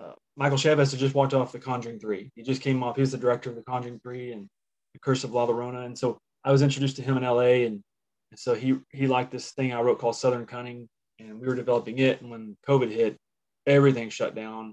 [0.00, 2.30] uh, Michael Chaves had just walked off The Conjuring Three.
[2.34, 2.96] He just came off.
[2.96, 4.48] He was the director of The Conjuring Three and
[4.94, 7.66] The Curse of La Llorona, and so I was introduced to him in L.A.
[7.66, 7.82] and,
[8.30, 10.88] and so he he liked this thing I wrote called Southern Cunning,
[11.18, 12.22] and we were developing it.
[12.22, 13.16] And when COVID hit,
[13.66, 14.72] everything shut down,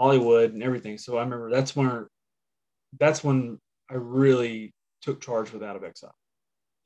[0.00, 0.98] Hollywood and everything.
[0.98, 2.06] So I remember that's when
[2.98, 3.58] that's when
[3.90, 4.72] I really
[5.02, 6.14] took charge with Out of Exile.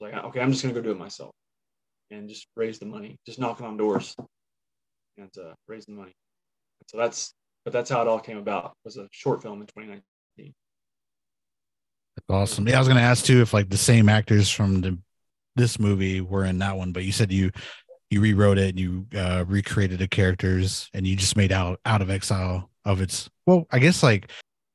[0.01, 1.33] Like, okay, I'm just going to go do it myself
[2.11, 4.17] and just raise the money, just knocking on doors
[5.17, 6.13] and uh, raise the money.
[6.89, 7.35] So that's,
[7.65, 8.73] but that's how it all came about.
[8.85, 10.03] Was a short film in 2019.
[12.17, 12.67] That's awesome.
[12.69, 14.99] Yeah, I was going to ask too if like the same actors from the
[15.55, 17.51] this movie were in that one, but you said you
[18.11, 22.03] you rewrote it and you uh, recreated the characters and you just made out out
[22.03, 23.29] of exile of its.
[23.47, 24.31] Well, I guess like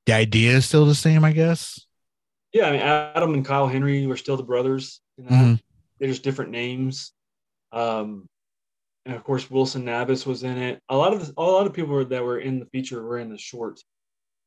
[0.05, 1.23] the idea is still the same.
[1.23, 1.86] I guess
[2.57, 4.99] yeah, I mean, Adam and Kyle Henry were still the brothers.
[5.21, 5.55] Mm-hmm.
[5.99, 7.13] They're just different names.
[7.71, 8.27] Um,
[9.05, 10.81] and of course, Wilson Nabis was in it.
[10.89, 13.29] A lot of the, a lot of people that were in the feature were in
[13.29, 13.79] the short,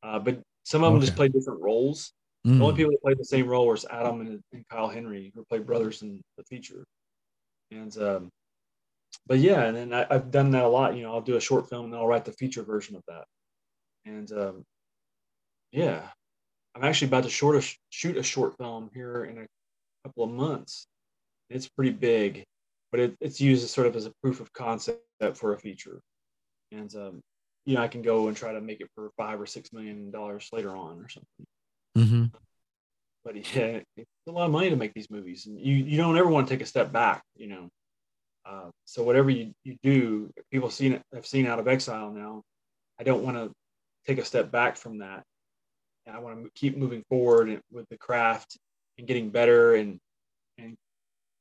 [0.02, 2.12] uh, but some of them just played different roles.
[2.44, 2.58] Mm.
[2.58, 5.44] The only people that played the same role was Adam and, and Kyle Henry, who
[5.44, 6.84] played brothers in the feature.
[7.70, 8.28] And um,
[9.28, 10.96] but yeah, and then I, have done that a lot.
[10.96, 13.02] You know, I'll do a short film and then I'll write the feature version of
[13.06, 13.24] that.
[14.04, 14.64] And um,
[15.70, 16.08] yeah,
[16.75, 19.47] I'm actually about to short a, shoot a short film here in a
[20.05, 20.87] couple of months.
[21.49, 22.45] It's pretty big,
[22.91, 25.03] but it, it's used as sort of as a proof of concept
[25.35, 26.01] for a feature.
[26.71, 27.21] And, um,
[27.66, 30.11] you know, I can go and try to make it for five or six million
[30.11, 31.47] dollars later on or something.
[31.99, 32.25] Mm-hmm.
[33.25, 36.16] But yeah, it's a lot of money to make these movies, and you you don't
[36.16, 37.68] ever want to take a step back, you know.
[38.47, 42.43] Uh, so whatever you, you do, people seen it have seen Out of Exile now.
[42.99, 43.53] I don't want to
[44.07, 45.25] take a step back from that
[46.11, 48.58] and I want to keep moving forward with the craft
[48.98, 49.74] and getting better.
[49.74, 49.98] And
[50.58, 50.76] and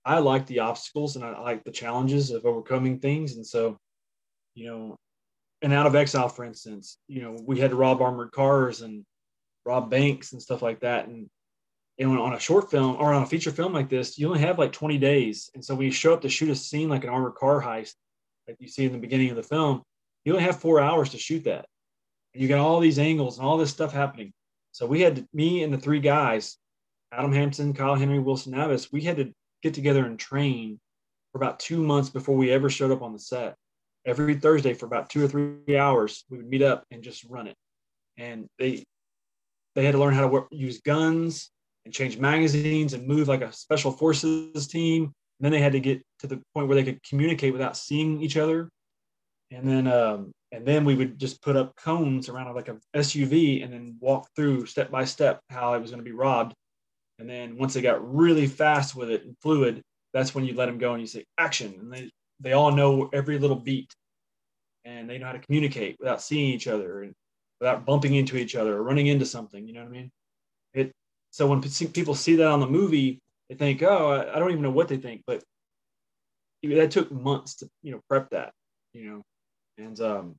[0.06, 3.36] I like the obstacles and I like the challenges of overcoming things.
[3.36, 3.78] And so,
[4.56, 4.98] you know,
[5.62, 9.04] and out of exile, for instance, you know, we had to rob armored cars and
[9.66, 11.08] rob banks and stuff like that.
[11.08, 11.28] And
[11.98, 14.58] and on a short film or on a feature film like this, you only have
[14.58, 15.50] like 20 days.
[15.54, 17.96] And so when you show up to shoot a scene like an armored car heist,
[18.48, 19.84] like you see in the beginning of the film,
[20.24, 21.66] you only have four hours to shoot that.
[22.34, 24.32] And you got all these angles and all this stuff happening.
[24.72, 26.58] So we had me and the three guys,
[27.12, 30.80] Adam Hampton, Kyle Henry, Wilson Navis, we had to get together and train
[31.32, 33.56] for about two months before we ever showed up on the set.
[34.06, 37.48] Every Thursday for about two or three hours, we would meet up and just run
[37.48, 37.56] it.
[38.18, 38.84] And they
[39.76, 41.52] they had to learn how to work, use guns
[41.86, 45.04] and change magazines and move like a special forces team.
[45.04, 45.14] And
[45.46, 48.36] then they had to get to the point where they could communicate without seeing each
[48.36, 48.70] other.
[49.52, 53.64] And then um, and then we would just put up cones around like a SUV
[53.64, 56.54] and then walk through step by step how it was going to be robbed.
[57.20, 59.82] And then once they got really fast with it and fluid,
[60.14, 61.76] that's when you let them go and you say action.
[61.80, 63.94] And they, they all know every little beat
[64.86, 67.14] and they know how to communicate without seeing each other and
[67.60, 69.68] without bumping into each other or running into something.
[69.68, 70.12] You know what I mean?
[70.74, 70.92] It,
[71.30, 73.20] so when people see that on the movie,
[73.50, 75.44] they think, oh, I don't even know what they think, but
[76.64, 78.54] that took months to, you know, prep that,
[78.94, 79.22] you know,
[79.80, 80.36] and um,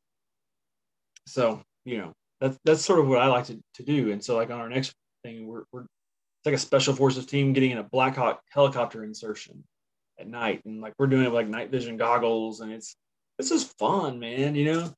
[1.26, 4.12] so you know that's that's sort of what I like to, to do.
[4.12, 4.92] And so like on our next
[5.24, 9.04] thing, we're we're it's like a special forces team getting in a Black Hawk helicopter
[9.04, 9.62] insertion
[10.18, 12.96] at night, and like we're doing it with like night vision goggles, and it's
[13.38, 14.54] this is fun, man.
[14.54, 14.94] You know,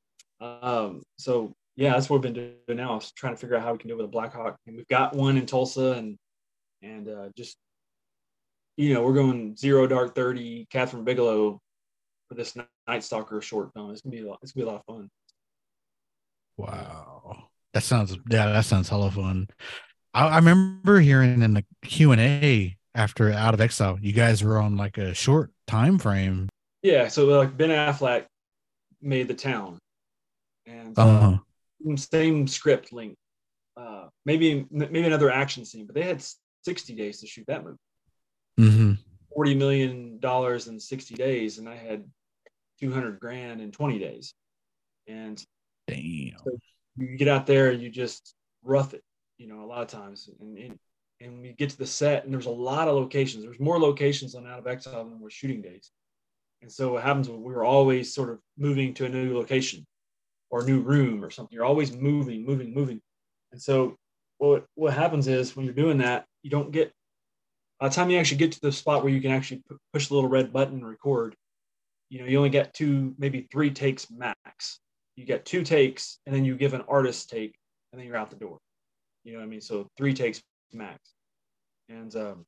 [0.62, 2.98] um, so yeah, that's what we've been doing now.
[2.98, 4.76] Is trying to figure out how we can do it with a Black Hawk, and
[4.76, 6.16] we've got one in Tulsa, and
[6.82, 7.56] and uh, just
[8.76, 11.60] you know we're going zero dark thirty, Kathryn Bigelow
[12.32, 12.56] for this
[12.88, 13.90] Night Stalker short film.
[13.90, 15.10] It's gonna be a lot, it's gonna be a lot of fun.
[16.56, 19.48] Wow, that sounds yeah, that sounds hella fun.
[20.14, 24.42] I, I remember hearing in the Q and A after Out of Exile, you guys
[24.42, 26.48] were on like a short time frame.
[26.82, 28.26] Yeah, so like Ben Affleck
[29.00, 29.78] made the town,
[30.66, 31.38] and uh-huh.
[31.90, 33.16] uh, same script length.
[33.76, 36.22] Uh, maybe maybe another action scene, but they had
[36.64, 37.76] 60 days to shoot that movie.
[38.60, 38.92] Mm-hmm.
[39.34, 42.04] 40 million dollars in 60 days, and I had
[42.82, 44.34] 200 grand in 20 days.
[45.06, 45.42] And
[45.86, 46.58] damn, so
[46.96, 49.02] you get out there, and you just rough it,
[49.38, 50.28] you know, a lot of times.
[50.40, 50.78] And, and,
[51.20, 53.44] and we get to the set, and there's a lot of locations.
[53.44, 55.92] There's more locations on Out of Exile than were shooting days.
[56.60, 59.86] And so what happens, we were always sort of moving to a new location
[60.50, 61.54] or a new room or something.
[61.54, 63.00] You're always moving, moving, moving.
[63.52, 63.96] And so
[64.38, 66.92] what, what happens is when you're doing that, you don't get,
[67.78, 69.62] by the time you actually get to the spot where you can actually
[69.92, 71.34] push the little red button and record,
[72.12, 74.80] you know, you only get two, maybe three takes max.
[75.16, 77.54] You get two takes, and then you give an artist take,
[77.90, 78.58] and then you're out the door.
[79.24, 79.62] You know what I mean?
[79.62, 80.42] So three takes
[80.74, 80.98] max,
[81.88, 82.44] and um,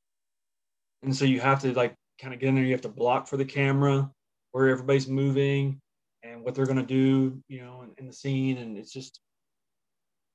[1.02, 2.64] and so you have to like kind of get in there.
[2.64, 4.10] You have to block for the camera
[4.52, 5.80] where everybody's moving
[6.22, 9.18] and what they're gonna do, you know, in, in the scene, and it's just,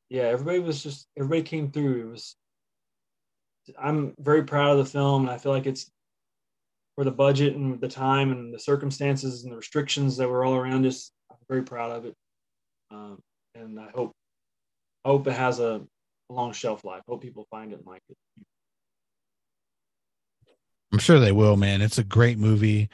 [0.10, 2.08] yeah, everybody was just everybody came through.
[2.08, 2.36] It was.
[3.78, 5.92] I'm very proud of the film, and I feel like it's
[7.00, 10.54] for the budget and the time and the circumstances and the restrictions that were all
[10.54, 11.14] around us.
[11.32, 12.14] I'm very proud of it,
[12.92, 13.20] um,
[13.56, 14.12] and I hope
[15.06, 15.80] I hope it has a,
[16.30, 17.02] a long shelf life.
[17.08, 18.18] Hope people find it and like it.
[20.92, 21.82] I'm sure they will, man.
[21.82, 22.90] It's a great movie.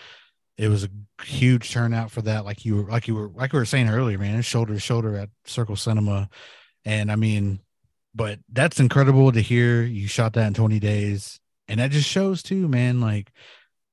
[0.56, 2.46] It was a huge turnout for that.
[2.46, 4.38] Like you were, like you were, like we were saying earlier, man.
[4.38, 6.30] It's shoulder to shoulder at Circle Cinema,
[6.86, 7.60] and I mean,
[8.14, 9.82] but that's incredible to hear.
[9.82, 13.02] You shot that in 20 days, and that just shows too, man.
[13.02, 13.32] Like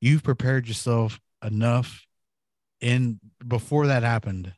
[0.03, 2.05] you've prepared yourself enough
[2.83, 4.53] in before that happened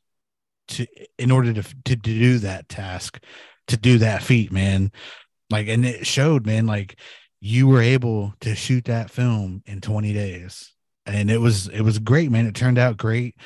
[0.66, 0.86] to
[1.18, 3.22] in order to to do that task
[3.68, 4.90] to do that feat man.
[5.50, 6.98] Like and it showed man like
[7.40, 10.72] you were able to shoot that film in 20 days.
[11.06, 12.46] And it was it was great man.
[12.46, 13.36] It turned out great.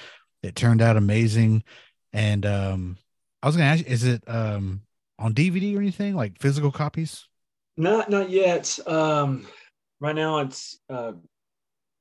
[0.43, 1.65] It turned out amazing.
[2.13, 2.97] And um
[3.43, 4.83] i was gonna ask is it um
[5.19, 6.15] on dvd or anything?
[6.15, 7.27] Like physical copies?
[7.77, 8.79] Not not yet.
[8.87, 9.49] Um
[10.01, 11.13] right now it's uh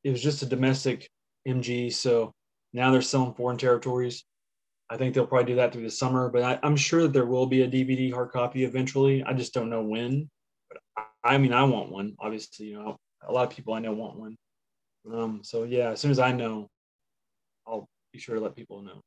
[0.07, 1.09] it was just a domestic
[1.45, 1.91] MG.
[1.91, 2.33] So
[2.71, 4.23] now they're selling foreign territories.
[4.89, 7.25] I think they'll probably do that through the summer, but I, am sure that there
[7.25, 9.21] will be a DVD hard copy eventually.
[9.21, 10.29] I just don't know when.
[10.69, 10.77] But
[11.25, 12.15] I, I mean, I want one.
[12.21, 12.95] Obviously, you know,
[13.27, 14.37] a lot of people I know want one.
[15.13, 16.69] Um, so yeah, as soon as I know,
[17.67, 19.01] I'll be sure to let people know.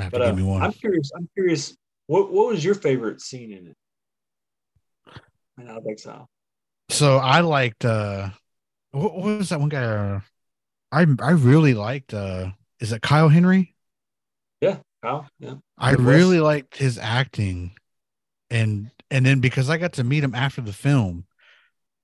[0.00, 0.62] Have but, to give uh, me one.
[0.62, 1.10] I'm curious.
[1.14, 1.76] I'm curious.
[2.06, 3.76] What what was your favorite scene in it?
[5.58, 6.26] In Out of Exile.
[6.88, 8.30] So I liked uh
[8.92, 9.82] what, what was that one guy?
[9.84, 10.20] Uh,
[10.92, 12.14] I I really liked.
[12.14, 13.74] uh Is it Kyle Henry?
[14.60, 15.28] Yeah, Kyle.
[15.38, 15.54] Yeah.
[15.78, 17.72] I really liked his acting,
[18.50, 21.26] and and then because I got to meet him after the film.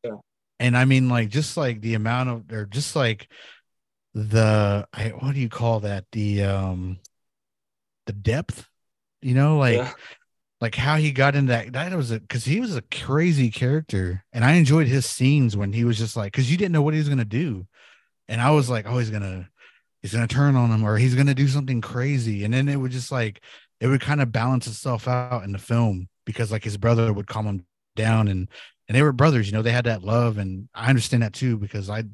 [0.02, 0.16] Yeah.
[0.58, 3.28] And I mean, like, just like the amount of, or just like
[4.14, 6.06] the, I, what do you call that?
[6.12, 6.98] The, um,
[8.06, 8.66] the depth,
[9.20, 9.92] you know, like, Yeah.
[10.60, 11.72] Like how he got into that.
[11.72, 14.24] That was a, cause he was a crazy character.
[14.32, 16.94] And I enjoyed his scenes when he was just like, cause you didn't know what
[16.94, 17.66] he was going to do.
[18.28, 19.48] And I was like, oh, he's to,
[20.02, 22.44] he's to turn on him or he's to do something crazy.
[22.44, 23.42] And then it would just like,
[23.80, 27.26] it would kind of balance itself out in the film because like his brother would
[27.26, 28.48] calm him down and
[28.88, 31.56] and they were brothers you know they had that love and i understand that too
[31.56, 32.04] because i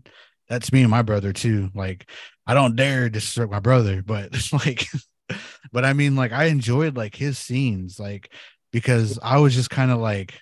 [0.49, 2.09] that's me and my brother too like
[2.47, 4.87] i don't dare disrespect my brother but it's like
[5.73, 8.33] but i mean like i enjoyed like his scenes like
[8.73, 10.41] because i was just kind of like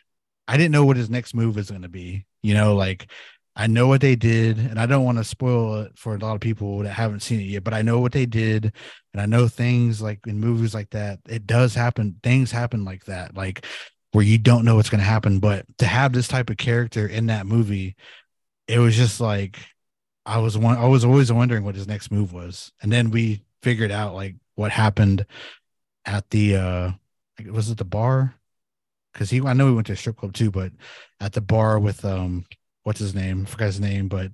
[0.48, 3.10] i didn't know what his next move is going to be you know like
[3.56, 6.34] i know what they did and i don't want to spoil it for a lot
[6.34, 8.72] of people that haven't seen it yet but i know what they did
[9.12, 12.16] and I know things like in movies like that, it does happen.
[12.22, 13.66] Things happen like that, like
[14.12, 15.40] where you don't know what's going to happen.
[15.40, 17.96] But to have this type of character in that movie,
[18.68, 19.58] it was just like
[20.24, 20.78] I was one.
[20.78, 24.36] I was always wondering what his next move was, and then we figured out like
[24.54, 25.26] what happened
[26.04, 26.92] at the uh
[27.50, 28.34] was it the bar?
[29.12, 30.72] Because he, I know he went to a strip club too, but
[31.20, 32.44] at the bar with um,
[32.84, 33.42] what's his name?
[33.46, 34.30] I forgot his name, but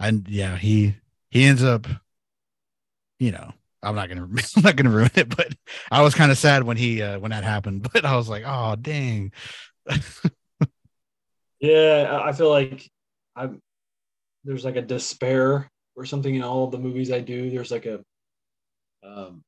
[0.00, 0.96] and yeah, he
[1.30, 1.86] he ends up,
[3.18, 3.52] you know,
[3.82, 4.22] I'm not gonna
[4.56, 5.54] I'm not gonna ruin it, but
[5.90, 7.88] I was kind of sad when he uh, when that happened.
[7.92, 9.32] But I was like, oh dang.
[11.60, 12.88] Yeah, I feel like
[13.34, 13.60] I'm
[14.44, 17.50] there's like a despair or something in all the movies I do.
[17.50, 18.00] There's like a
[19.02, 19.42] um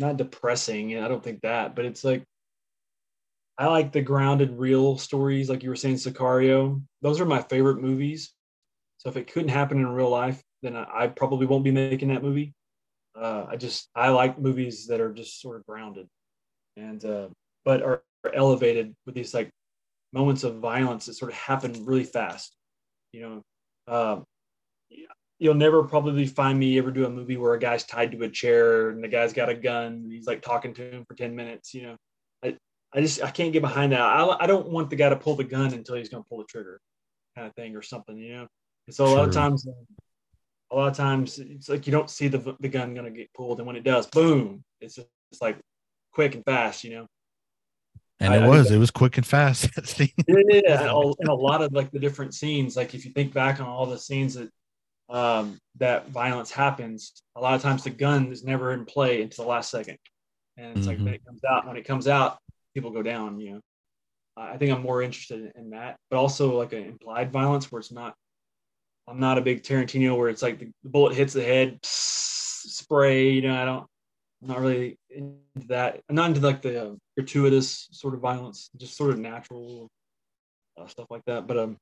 [0.00, 2.24] not depressing, and I don't think that, but it's like
[3.60, 6.82] I like the grounded real stories, like you were saying, Sicario.
[7.02, 8.32] Those are my favorite movies.
[8.96, 12.22] So if it couldn't happen in real life, then I, probably won't be making that
[12.22, 12.54] movie.
[13.14, 16.06] Uh, I just I like movies that are just sort of grounded,
[16.76, 17.28] and uh,
[17.64, 19.50] but are, are elevated with these like
[20.12, 22.56] moments of violence that sort of happen really fast.
[23.12, 23.42] You
[23.88, 24.24] know, um,
[25.40, 28.28] you'll never probably find me ever do a movie where a guy's tied to a
[28.28, 31.34] chair and the guy's got a gun and he's like talking to him for 10
[31.34, 31.72] minutes.
[31.72, 31.96] You know,
[32.44, 32.56] I,
[32.92, 34.02] I just, I can't get behind that.
[34.02, 36.38] I, I don't want the guy to pull the gun until he's going to pull
[36.38, 36.78] the trigger
[37.34, 38.46] kind of thing or something, you know?
[38.86, 39.66] And so a lot of times,
[40.70, 43.32] a lot of times it's like you don't see the, the gun going to get
[43.32, 43.58] pulled.
[43.58, 45.58] And when it does, boom, it's just it's like
[46.12, 47.06] quick and fast, you know?
[48.20, 49.74] And I- it was, it was quick and fast.
[49.74, 50.10] that scene.
[50.28, 50.34] yeah,
[50.82, 52.76] and a, and a lot of like the different scenes.
[52.76, 54.50] Like if you think back on all the scenes that
[55.10, 59.44] um, that violence happens, a lot of times the gun is never in play until
[59.44, 59.98] the last second,
[60.56, 61.04] and it's like Mhm.
[61.04, 61.66] when it comes out.
[61.66, 62.38] When it comes out,
[62.74, 63.40] people go down.
[63.40, 63.60] You know,
[64.36, 67.92] I think I'm more interested in that, but also like an implied violence where it's
[67.92, 68.14] not.
[69.08, 73.30] I'm not a big Tarantino where it's like the, bullet hits the head, spray.
[73.30, 73.86] You know, I don't.
[74.42, 76.00] I'm not really into that.
[76.08, 79.88] I'm not into like the uh, gratuitous sort of violence, just sort of natural
[80.78, 81.46] uh, stuff like that.
[81.48, 81.76] But um,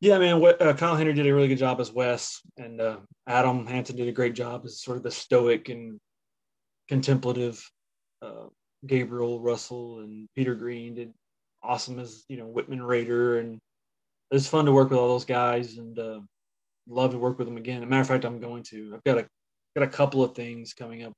[0.00, 2.96] yeah, man, uh, Kyle Henry did a really good job as Wes, and uh,
[3.26, 6.00] Adam Hansen did a great job as sort of the stoic and
[6.88, 7.62] contemplative.
[8.22, 8.46] Uh,
[8.86, 11.12] Gabriel Russell and Peter Green did
[11.62, 13.56] awesome as you know Whitman Raider, and
[14.30, 16.20] it was fun to work with all those guys, and uh,
[16.88, 17.78] love to work with them again.
[17.78, 18.92] As a matter of fact, I'm going to.
[18.94, 19.26] I've got a
[19.76, 21.12] got a couple of things coming up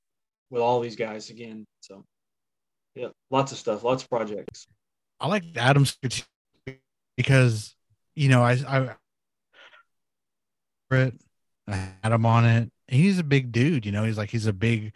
[0.50, 1.64] with all these guys again.
[1.80, 2.04] So
[2.96, 4.66] yeah, lots of stuff, lots of projects.
[5.20, 5.96] I like Adam's
[7.16, 7.76] because
[8.14, 8.94] you know I I
[11.68, 12.70] I had him on it.
[12.88, 14.04] He's a big dude, you know.
[14.04, 14.92] He's like he's a big,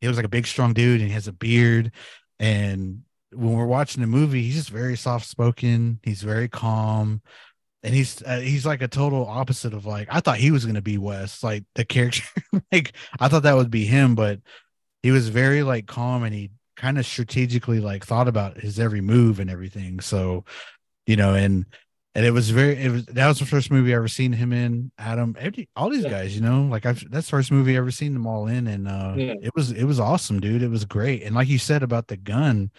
[0.00, 1.92] he looks like a big strong dude, and he has a beard.
[2.38, 3.02] And
[3.32, 5.98] when we're watching the movie, he's just very soft spoken.
[6.02, 7.22] He's very calm,
[7.82, 10.82] and he's uh, he's like a total opposite of like I thought he was gonna
[10.82, 12.22] be Wes, like the character.
[12.72, 14.40] like I thought that would be him, but
[15.02, 19.00] he was very like calm and he kind of strategically like thought about his every
[19.00, 20.00] move and everything.
[20.00, 20.44] So,
[21.06, 21.66] you know, and
[22.14, 24.52] and it was very it was that was the first movie I ever seen him
[24.52, 24.92] in.
[24.98, 26.10] Adam, every, all these Yeah.
[26.10, 28.66] guys, you know, like I've that's the first movie I ever seen them all in,
[28.66, 29.34] and uh Yeah.
[29.42, 30.62] it was it was awesome, dude.
[30.62, 32.70] It was great, and like you said about the gun,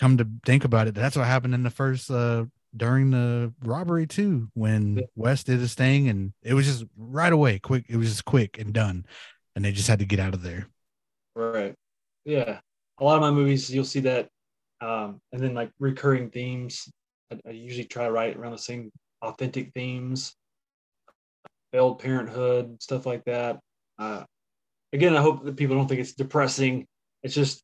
[0.00, 2.44] come to think about it, that's what happened in the first uh
[2.76, 5.04] during the robbery too, when Yeah.
[5.14, 7.84] Wes did his thing, and it was just right away, quick.
[7.88, 9.06] It was just quick and done,
[9.54, 10.66] and they just had to get out of there.
[11.36, 11.74] Right.
[12.24, 12.58] Yeah.
[12.98, 14.28] A lot of my movies, you'll see that.
[14.80, 16.88] Um, and then like recurring themes.
[17.32, 18.90] I, I usually try to write around the same
[19.22, 20.34] authentic themes,
[21.72, 23.60] failed parenthood, stuff like that.
[23.98, 24.24] Uh,
[24.92, 26.86] again, I hope that people don't think it's depressing.
[27.22, 27.62] It's just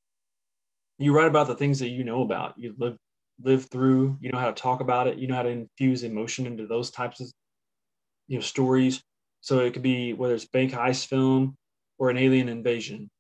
[0.98, 2.54] you write about the things that you know about.
[2.56, 2.96] You live
[3.42, 4.18] live through.
[4.20, 5.18] You know how to talk about it.
[5.18, 7.30] You know how to infuse emotion into those types of
[8.28, 9.02] you know stories.
[9.40, 11.56] So it could be whether it's bank heist film
[11.98, 13.10] or an alien invasion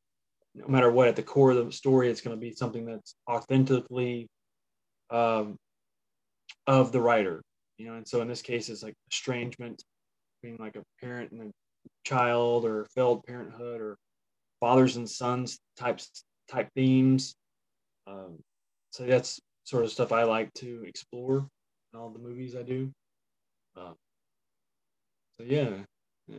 [0.54, 3.14] no matter what, at the core of the story, it's going to be something that's
[3.28, 4.28] authentically
[5.10, 5.56] um,
[6.70, 7.42] of the writer.
[7.78, 9.82] You know, and so in this case, it's like estrangement
[10.40, 11.50] between like a parent and a
[12.04, 13.96] child, or failed parenthood, or
[14.60, 17.34] fathers and sons types type themes.
[18.06, 18.38] Um,
[18.90, 21.46] so that's sort of stuff I like to explore
[21.92, 22.92] in all the movies I do.
[23.76, 23.92] Uh,
[25.38, 25.70] so yeah,
[26.28, 26.36] yeah.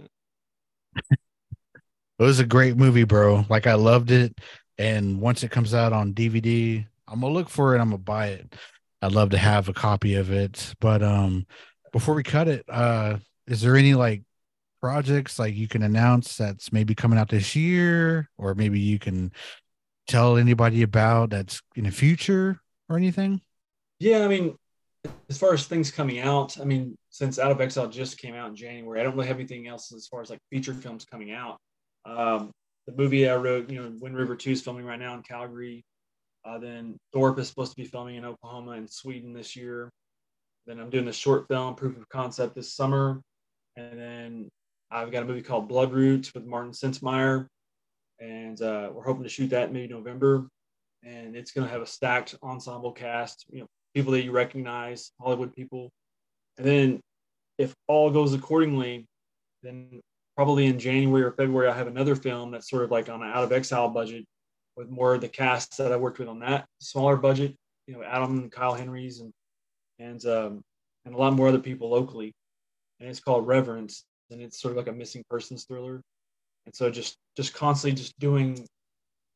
[1.11, 3.45] it was a great movie, bro.
[3.49, 4.37] Like I loved it,
[4.77, 7.79] and once it comes out on DVD, I'm gonna look for it.
[7.79, 8.55] I'm gonna buy it.
[9.01, 10.73] I'd love to have a copy of it.
[10.79, 11.45] But um,
[11.91, 14.23] before we cut it, uh, is there any like
[14.81, 19.31] projects like you can announce that's maybe coming out this year, or maybe you can
[20.07, 23.41] tell anybody about that's in the future or anything?
[23.99, 24.55] Yeah, I mean,
[25.29, 28.49] as far as things coming out, I mean, since Out of Exile just came out
[28.49, 31.31] in January, I don't really have anything else as far as like feature films coming
[31.31, 31.57] out.
[32.05, 32.51] Um,
[32.87, 35.83] the movie I wrote, you know, Wind River 2 is filming right now in Calgary.
[36.43, 39.91] Uh, then Thorpe is supposed to be filming in Oklahoma and Sweden this year.
[40.65, 43.21] Then I'm doing the short film Proof of Concept this summer.
[43.75, 44.49] And then
[44.89, 47.47] I've got a movie called Blood Roots with Martin Sensmeier.
[48.19, 50.47] And uh, we're hoping to shoot that maybe November.
[51.03, 55.11] And it's going to have a stacked ensemble cast, you know, people that you recognize,
[55.19, 55.89] Hollywood people.
[56.57, 56.99] And then
[57.57, 59.05] if all goes accordingly,
[59.63, 59.99] then
[60.35, 63.29] probably in January or February, I have another film that's sort of like on an
[63.29, 64.25] out of exile budget
[64.75, 67.55] with more of the cast that I worked with on that smaller budget,
[67.87, 69.31] you know, Adam and Kyle Henrys and
[69.99, 70.61] and um,
[71.05, 72.33] and a lot more other people locally.
[72.99, 76.01] And it's called Reverence, and it's sort of like a missing persons thriller.
[76.65, 78.65] And so just just constantly just doing,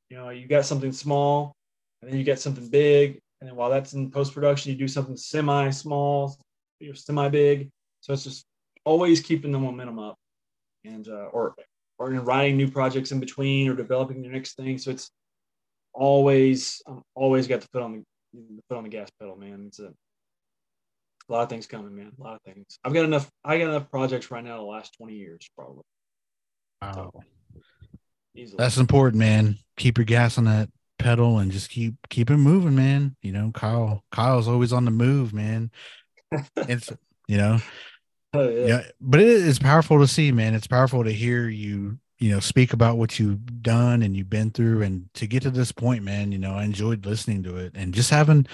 [0.09, 1.53] you know, you got something small,
[2.01, 4.88] and then you get something big, and then while that's in post production, you do
[4.88, 6.38] something semi small,
[6.79, 7.69] you're semi big.
[8.01, 8.45] So it's just
[8.86, 10.15] always keeping the momentum up,
[10.83, 11.55] and uh, or
[11.97, 14.77] or in writing new projects in between or developing the next thing.
[14.77, 15.09] So it's
[15.95, 19.65] always I'm always got the foot on the, the foot on the gas pedal, man.
[19.67, 22.11] It's a, a lot of things coming, man.
[22.19, 22.77] A lot of things.
[22.83, 23.29] I've got enough.
[23.43, 25.83] I got enough projects right now to last twenty years, probably.
[26.81, 27.11] Wow.
[28.35, 29.57] So, That's important, man.
[29.77, 30.69] Keep your gas on that
[30.99, 33.15] pedal and just keep keep it moving, man.
[33.21, 35.71] You know, Kyle Kyle's always on the move, man.
[36.57, 36.91] it's
[37.27, 37.59] you know.
[38.33, 38.65] Oh, yeah.
[38.65, 40.55] yeah, but it is powerful to see, man.
[40.55, 44.51] It's powerful to hear you you know speak about what you've done and you've been
[44.51, 47.72] through and to get to this point man you know i enjoyed listening to it
[47.76, 48.45] and just having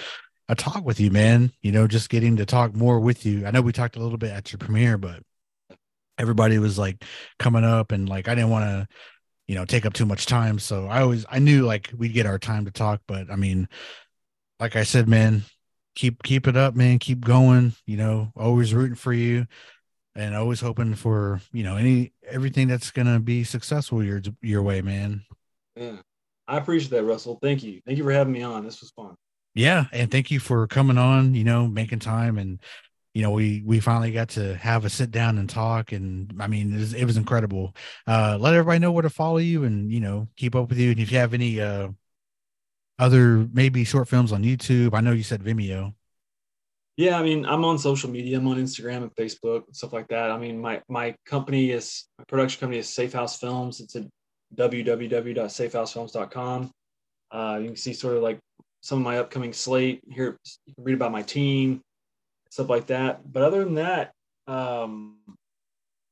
[0.50, 3.46] a talk with you man you know just getting to talk more with you.
[3.46, 5.22] I know we talked a little bit at your premiere but
[6.18, 7.04] everybody was like
[7.40, 8.88] coming up and like i didn't want to
[9.48, 10.60] you know take up too much time.
[10.60, 13.68] So i always i knew like we'd get our time to talk but i mean
[14.60, 15.44] like i said man
[15.96, 17.00] keep keep it up man.
[17.00, 19.46] Keep going you know always rooting for you
[20.16, 24.82] and always hoping for you know any everything that's gonna be successful your your way,
[24.82, 25.24] man.
[25.76, 25.98] Yeah,
[26.48, 27.40] I appreciate that, Russell.
[27.42, 27.82] Thank you.
[27.86, 28.66] Thank you for having me on.
[28.66, 29.16] This was fun.
[29.54, 31.34] Yeah, and thank you for coming on.
[31.34, 32.60] You know, making time, and
[33.14, 35.92] you know, we we finally got to have a sit down and talk.
[35.92, 37.76] And I mean, it was, it was incredible.
[38.08, 40.92] Uh, let everybody know where to follow you, and you know, keep up with you.
[40.92, 41.90] And if you have any uh
[43.00, 45.94] other maybe short films on YouTube, I know you said Vimeo.
[46.98, 48.38] Yeah, I mean, I'm on social media.
[48.38, 50.30] I'm on Instagram and Facebook and stuff like that.
[50.30, 53.80] I mean, my my company is my production company is Safe House Films.
[53.80, 54.04] It's at
[54.56, 56.72] www.safehousefilms.com.
[57.32, 58.40] Uh, you can see sort of like
[58.82, 60.38] some of my upcoming slate here.
[60.66, 61.80] You can read about my team,
[62.50, 63.22] stuff like that.
[63.32, 64.12] But other than that,
[64.48, 65.16] um,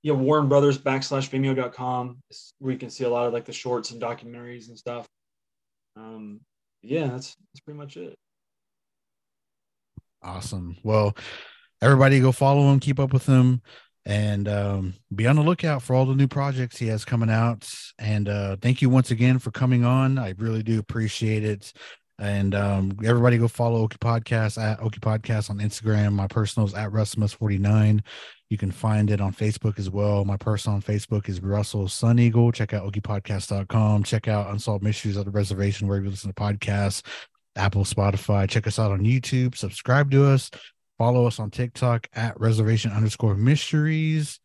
[0.01, 3.43] you yeah, Warren Brothers backslash Vimeo.com is where you can see a lot of like
[3.43, 5.05] the shorts and documentaries and stuff.
[5.97, 6.39] Um,
[6.81, 8.15] yeah, that's that's pretty much it.
[10.21, 10.77] Awesome.
[10.83, 11.15] Well,
[11.81, 13.61] everybody go follow him, keep up with him,
[14.05, 17.71] and um, be on the lookout for all the new projects he has coming out.
[17.97, 20.17] And uh, thank you once again for coming on.
[20.17, 21.73] I really do appreciate it.
[22.17, 26.11] And um, everybody go follow Okie Podcast at Okie Podcast on Instagram.
[26.13, 28.01] My personal is at russthemuss49.
[28.49, 30.25] You can find it on Facebook as well.
[30.25, 32.51] My personal on Facebook is Russell Sun Eagle.
[32.51, 34.03] Check out OkiePodcast.com.
[34.03, 37.03] Check out Unsolved Mysteries of the Reservation, where you listen to podcasts.
[37.55, 38.49] Apple, Spotify.
[38.49, 39.55] Check us out on YouTube.
[39.55, 40.49] Subscribe to us.
[40.97, 44.39] Follow us on TikTok at reservation underscore mysteries.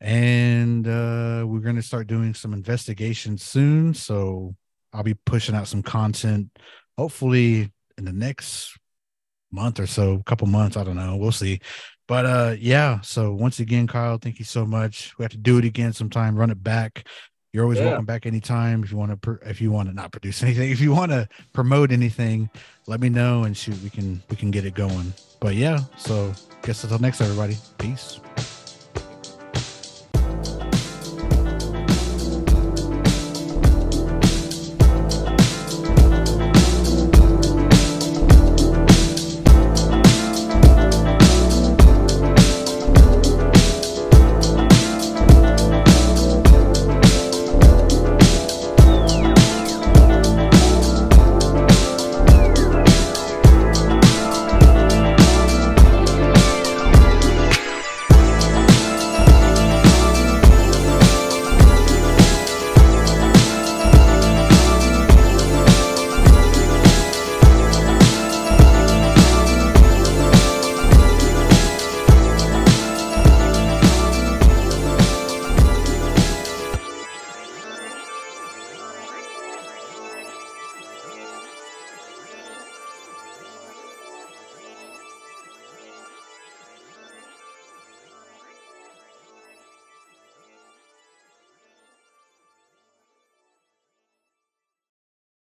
[0.00, 3.94] And uh, we're going to start doing some investigations soon.
[3.94, 4.54] So
[4.92, 6.50] I'll be pushing out some content,
[6.98, 8.76] hopefully in the next
[9.50, 10.76] month or so, a couple months.
[10.76, 11.16] I don't know.
[11.16, 11.60] We'll see.
[12.06, 13.00] But uh, yeah.
[13.00, 15.14] So once again, Kyle, thank you so much.
[15.18, 17.06] We have to do it again sometime, run it back.
[17.54, 17.86] You're always yeah.
[17.86, 18.82] welcome back anytime.
[18.82, 21.28] If you want to, if you want to not produce anything, if you want to
[21.52, 22.50] promote anything,
[22.88, 25.14] let me know and shoot, we can we can get it going.
[25.38, 27.56] But yeah, so guess until next, everybody.
[27.78, 28.18] Peace.